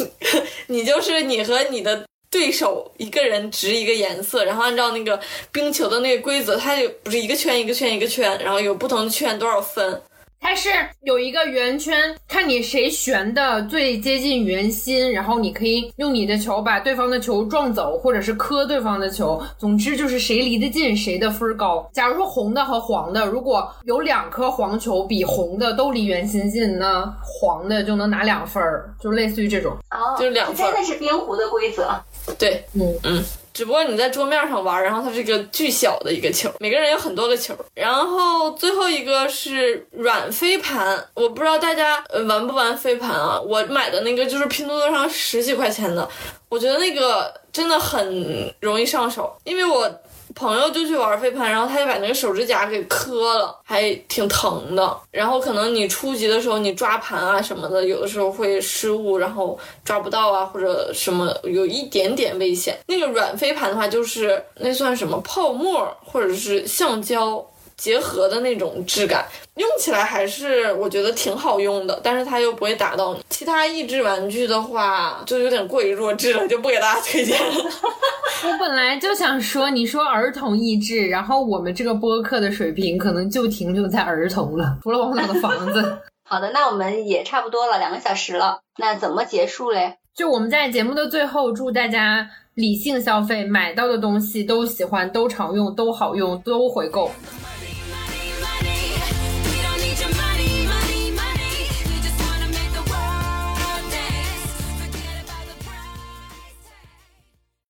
[0.66, 2.04] 你就是你和你的。
[2.32, 5.20] 对手一个人执一个颜色，然后按照那个
[5.52, 10.02] 冰球的那个规则，它就不是一个圈一个圈一个圈，然后有不同的圈多少分。
[10.42, 10.70] 它是
[11.02, 19.44] 有一个圆圈，看你谁旋的最接近圆心，然后你可以用你的球把对方的球撞走，或者是磕对方的球。
[19.58, 21.90] 总之就是谁离得近，谁的分高。
[21.92, 29.74] 假如说红的和黄的，如果有两颗黄球比红的都离圆心近，那黄的就能拿两分儿，就类似于这种。
[29.92, 30.66] 哦，就是两分。
[30.66, 31.90] 真的是冰壶的规则。
[32.38, 33.26] 对，嗯嗯。
[33.52, 37.54] 只不过你在桌面上玩，然后它是一个巨小的一个球，每个人有很多个球。
[37.74, 43.42] 然后最后一个是软飞盘，我不知道大家玩不玩飞盘啊？
[43.42, 46.08] 我买的那个就是拼多多上十几块钱的，
[46.48, 49.92] 我觉得那个真的很容易上手，因为我。
[50.36, 54.98] 朋友就去玩飞盘，然后他就把那个手指甲给磕了，还挺疼的。
[55.12, 62.78] 然后可能你初级的时候，你抓盘啊什么的，有的时候会失误，然后抓不到啊，或者什么有一点点危险。
[62.88, 67.46] 那个软飞盘的话，就是那算什么泡沫或者是橡胶。
[67.80, 69.26] 结合的那种质感，
[69.56, 73.22] 用起来还是我觉得挺好用的，但是它又不会打到你。
[73.30, 77.64] 其他益智玩具的话，就有点过于弱智了，就不给大家推荐了。
[78.44, 85.98] 我本来就想说，你说儿童益智，然后我们这个播客的水平可能就停留在儿童了，除了王导的房子。
[86.26, 89.96] 好的，那我们也差不多了，两个小时了，那怎么结束嘞？
[90.14, 97.10] 就我们在节目的最后，祝大家理性消费，买到的东西都喜欢，都常用，都好用，都回购。